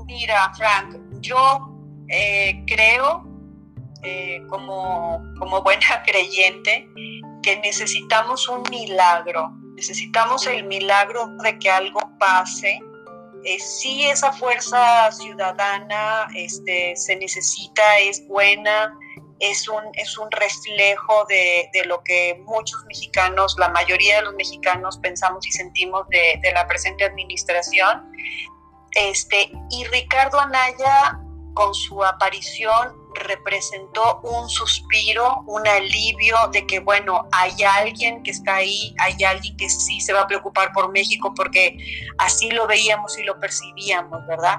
Mira, 0.06 0.52
Frank, 0.54 0.96
yo 1.20 1.74
eh, 2.08 2.62
creo, 2.66 3.24
eh, 4.02 4.42
como, 4.48 5.22
como 5.38 5.62
buena 5.62 6.02
creyente, 6.06 6.88
que 7.42 7.60
necesitamos 7.60 8.48
un 8.48 8.62
milagro, 8.70 9.52
necesitamos 9.74 10.46
el 10.46 10.64
milagro 10.64 11.26
de 11.42 11.58
que 11.58 11.70
algo 11.70 12.00
pase. 12.18 12.80
Eh, 13.44 13.58
si 13.58 14.04
esa 14.04 14.32
fuerza 14.32 15.10
ciudadana 15.12 16.28
este, 16.34 16.96
se 16.96 17.16
necesita, 17.16 17.98
es 17.98 18.26
buena, 18.26 18.96
es 19.50 19.68
un, 19.68 19.82
es 19.94 20.16
un 20.18 20.30
reflejo 20.30 21.24
de, 21.28 21.68
de, 21.72 21.84
lo 21.84 22.02
que 22.02 22.40
muchos 22.46 22.84
mexicanos, 22.86 23.56
la 23.58 23.68
mayoría 23.68 24.16
de 24.16 24.22
los 24.22 24.34
mexicanos 24.34 24.98
pensamos 24.98 25.46
y 25.46 25.52
sentimos 25.52 26.08
de, 26.08 26.40
de 26.42 26.52
la 26.52 26.66
presente 26.66 27.04
administración. 27.04 28.10
Este, 28.92 29.50
y 29.70 29.84
Ricardo 29.84 30.38
Anaya 30.38 31.18
con 31.54 31.74
su 31.74 32.02
aparición 32.02 33.04
representó 33.14 34.20
un 34.22 34.48
suspiro, 34.48 35.44
un 35.46 35.66
alivio 35.66 36.36
de 36.52 36.66
que, 36.66 36.80
bueno, 36.80 37.28
hay 37.32 37.62
alguien 37.62 38.22
que 38.22 38.32
está 38.32 38.56
ahí, 38.56 38.94
hay 38.98 39.22
alguien 39.24 39.56
que 39.56 39.68
sí 39.68 40.00
se 40.00 40.12
va 40.12 40.22
a 40.22 40.26
preocupar 40.26 40.72
por 40.72 40.90
México 40.90 41.32
porque 41.34 41.76
así 42.18 42.50
lo 42.50 42.66
veíamos 42.66 43.16
y 43.18 43.22
lo 43.22 43.38
percibíamos, 43.38 44.26
¿verdad? 44.26 44.58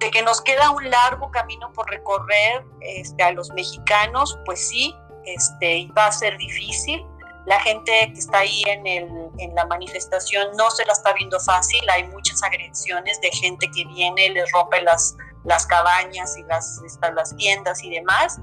De 0.00 0.10
que 0.10 0.22
nos 0.22 0.40
queda 0.40 0.70
un 0.70 0.90
largo 0.90 1.30
camino 1.30 1.72
por 1.72 1.88
recorrer 1.88 2.64
este, 2.80 3.22
a 3.22 3.32
los 3.32 3.50
mexicanos, 3.50 4.38
pues 4.44 4.68
sí, 4.68 4.94
este, 5.24 5.88
va 5.96 6.06
a 6.06 6.12
ser 6.12 6.36
difícil. 6.38 7.04
La 7.46 7.60
gente 7.60 8.10
que 8.12 8.18
está 8.18 8.38
ahí 8.38 8.62
en, 8.66 8.86
el, 8.86 9.08
en 9.38 9.54
la 9.54 9.64
manifestación 9.66 10.56
no 10.56 10.70
se 10.70 10.84
la 10.84 10.92
está 10.92 11.12
viendo 11.12 11.38
fácil, 11.40 11.80
hay 11.88 12.04
muchas 12.08 12.42
agresiones 12.42 13.20
de 13.20 13.30
gente 13.30 13.70
que 13.74 13.84
viene, 13.86 14.30
les 14.30 14.50
rompe 14.52 14.82
las 14.82 15.16
las 15.44 15.66
cabañas 15.66 16.36
y 16.36 16.42
las, 16.44 16.80
las 17.14 17.36
tiendas 17.36 17.82
y 17.82 17.90
demás, 17.90 18.40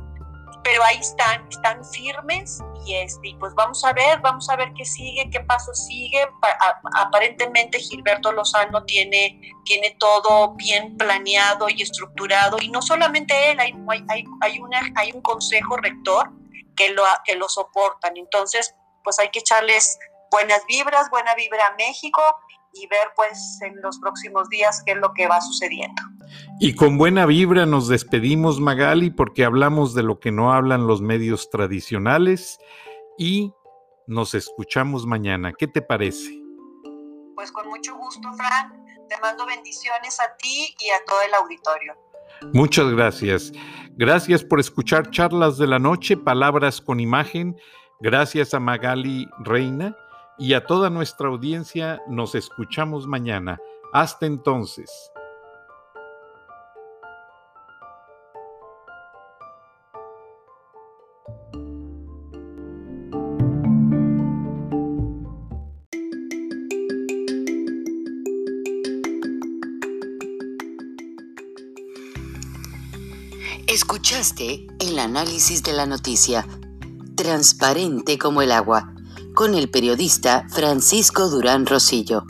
pero 0.63 0.83
ahí 0.83 0.97
están, 0.97 1.47
están 1.49 1.83
firmes 1.86 2.60
y 2.86 2.95
este, 2.95 3.36
pues 3.39 3.53
vamos 3.55 3.83
a 3.86 3.93
ver, 3.93 4.19
vamos 4.19 4.49
a 4.49 4.55
ver 4.55 4.73
qué 4.73 4.86
sigue, 4.86 5.29
qué 5.29 5.39
paso 5.41 5.73
sigue. 5.73 6.27
aparentemente 6.95 7.79
Gilberto 7.79 8.31
Lozano 8.31 8.83
tiene, 8.83 9.39
tiene 9.63 9.95
todo 9.99 10.53
bien 10.55 10.97
planeado 10.97 11.69
y 11.69 11.81
estructurado 11.81 12.57
y 12.60 12.69
no 12.69 12.81
solamente 12.81 13.51
él, 13.51 13.60
hay, 13.60 13.73
hay, 14.10 14.25
hay, 14.41 14.60
una, 14.60 14.81
hay 14.95 15.12
un 15.13 15.21
consejo 15.21 15.77
rector 15.77 16.31
que 16.75 16.89
lo, 16.89 17.03
que 17.23 17.36
lo 17.36 17.47
soportan. 17.49 18.17
Entonces, 18.17 18.75
pues 19.03 19.19
hay 19.19 19.29
que 19.29 19.39
echarles 19.39 19.97
buenas 20.31 20.65
vibras, 20.67 21.10
buena 21.10 21.33
vibra 21.36 21.67
a 21.67 21.75
México 21.75 22.21
y 22.82 22.88
ver 22.88 23.08
pues 23.16 23.60
en 23.62 23.82
los 23.82 24.00
próximos 24.00 24.50
días 24.50 24.84
qué 24.86 24.94
es 24.94 24.98
lo 24.98 25.13
que 25.13 25.28
va 25.28 25.42
sucediendo. 25.42 26.02
Y 26.60 26.74
con 26.74 26.98
buena 26.98 27.26
vibra 27.26 27.66
nos 27.66 27.88
despedimos 27.88 28.60
Magali 28.60 29.10
porque 29.10 29.46
hablamos 29.46 29.94
de 29.94 30.04
lo 30.04 30.20
que 30.20 30.32
no 30.32 30.54
hablan 30.54 30.88
los 30.88 31.02
medios 31.02 31.50
tradicionales 31.50 32.60
y 33.18 33.54
nos 34.08 34.34
escuchamos 34.34 35.06
mañana. 35.06 35.54
¿Qué 35.54 35.68
te 35.68 35.82
parece? 35.82 36.42
Pues 37.36 37.52
con 37.52 37.68
mucho 37.68 37.96
gusto, 37.96 38.28
Frank. 38.34 38.74
Te 39.10 39.20
mando 39.22 39.46
bendiciones 39.46 40.20
a 40.20 40.36
ti 40.38 40.76
y 40.80 40.90
a 40.90 41.06
todo 41.06 41.22
el 41.22 41.34
auditorio. 41.34 41.94
Muchas 42.54 42.92
gracias. 42.92 43.52
Gracias 43.92 44.44
por 44.44 44.60
escuchar 44.60 45.10
Charlas 45.12 45.58
de 45.58 45.68
la 45.68 45.80
Noche, 45.80 46.18
Palabras 46.18 46.82
con 46.82 47.00
Imagen. 47.00 47.56
Gracias 48.00 48.54
a 48.54 48.60
Magali 48.60 49.28
Reina 49.40 49.96
y 50.38 50.54
a 50.54 50.65
toda 50.65 50.89
nuestra 50.89 51.28
audiencia. 51.30 52.02
Nos 52.08 52.36
escuchamos 52.36 53.08
mañana. 53.08 53.60
Hasta 53.93 54.26
entonces. 54.26 55.12
Escuchaste 73.67 74.65
el 74.80 74.97
análisis 74.97 75.62
de 75.62 75.73
la 75.73 75.86
noticia, 75.86 76.47
transparente 77.15 78.17
como 78.17 78.41
el 78.41 78.52
agua, 78.52 78.95
con 79.38 79.54
el 79.54 79.69
periodista 79.69 80.47
Francisco 80.50 81.30
Durán 81.30 81.67
Rosillo. 81.67 82.23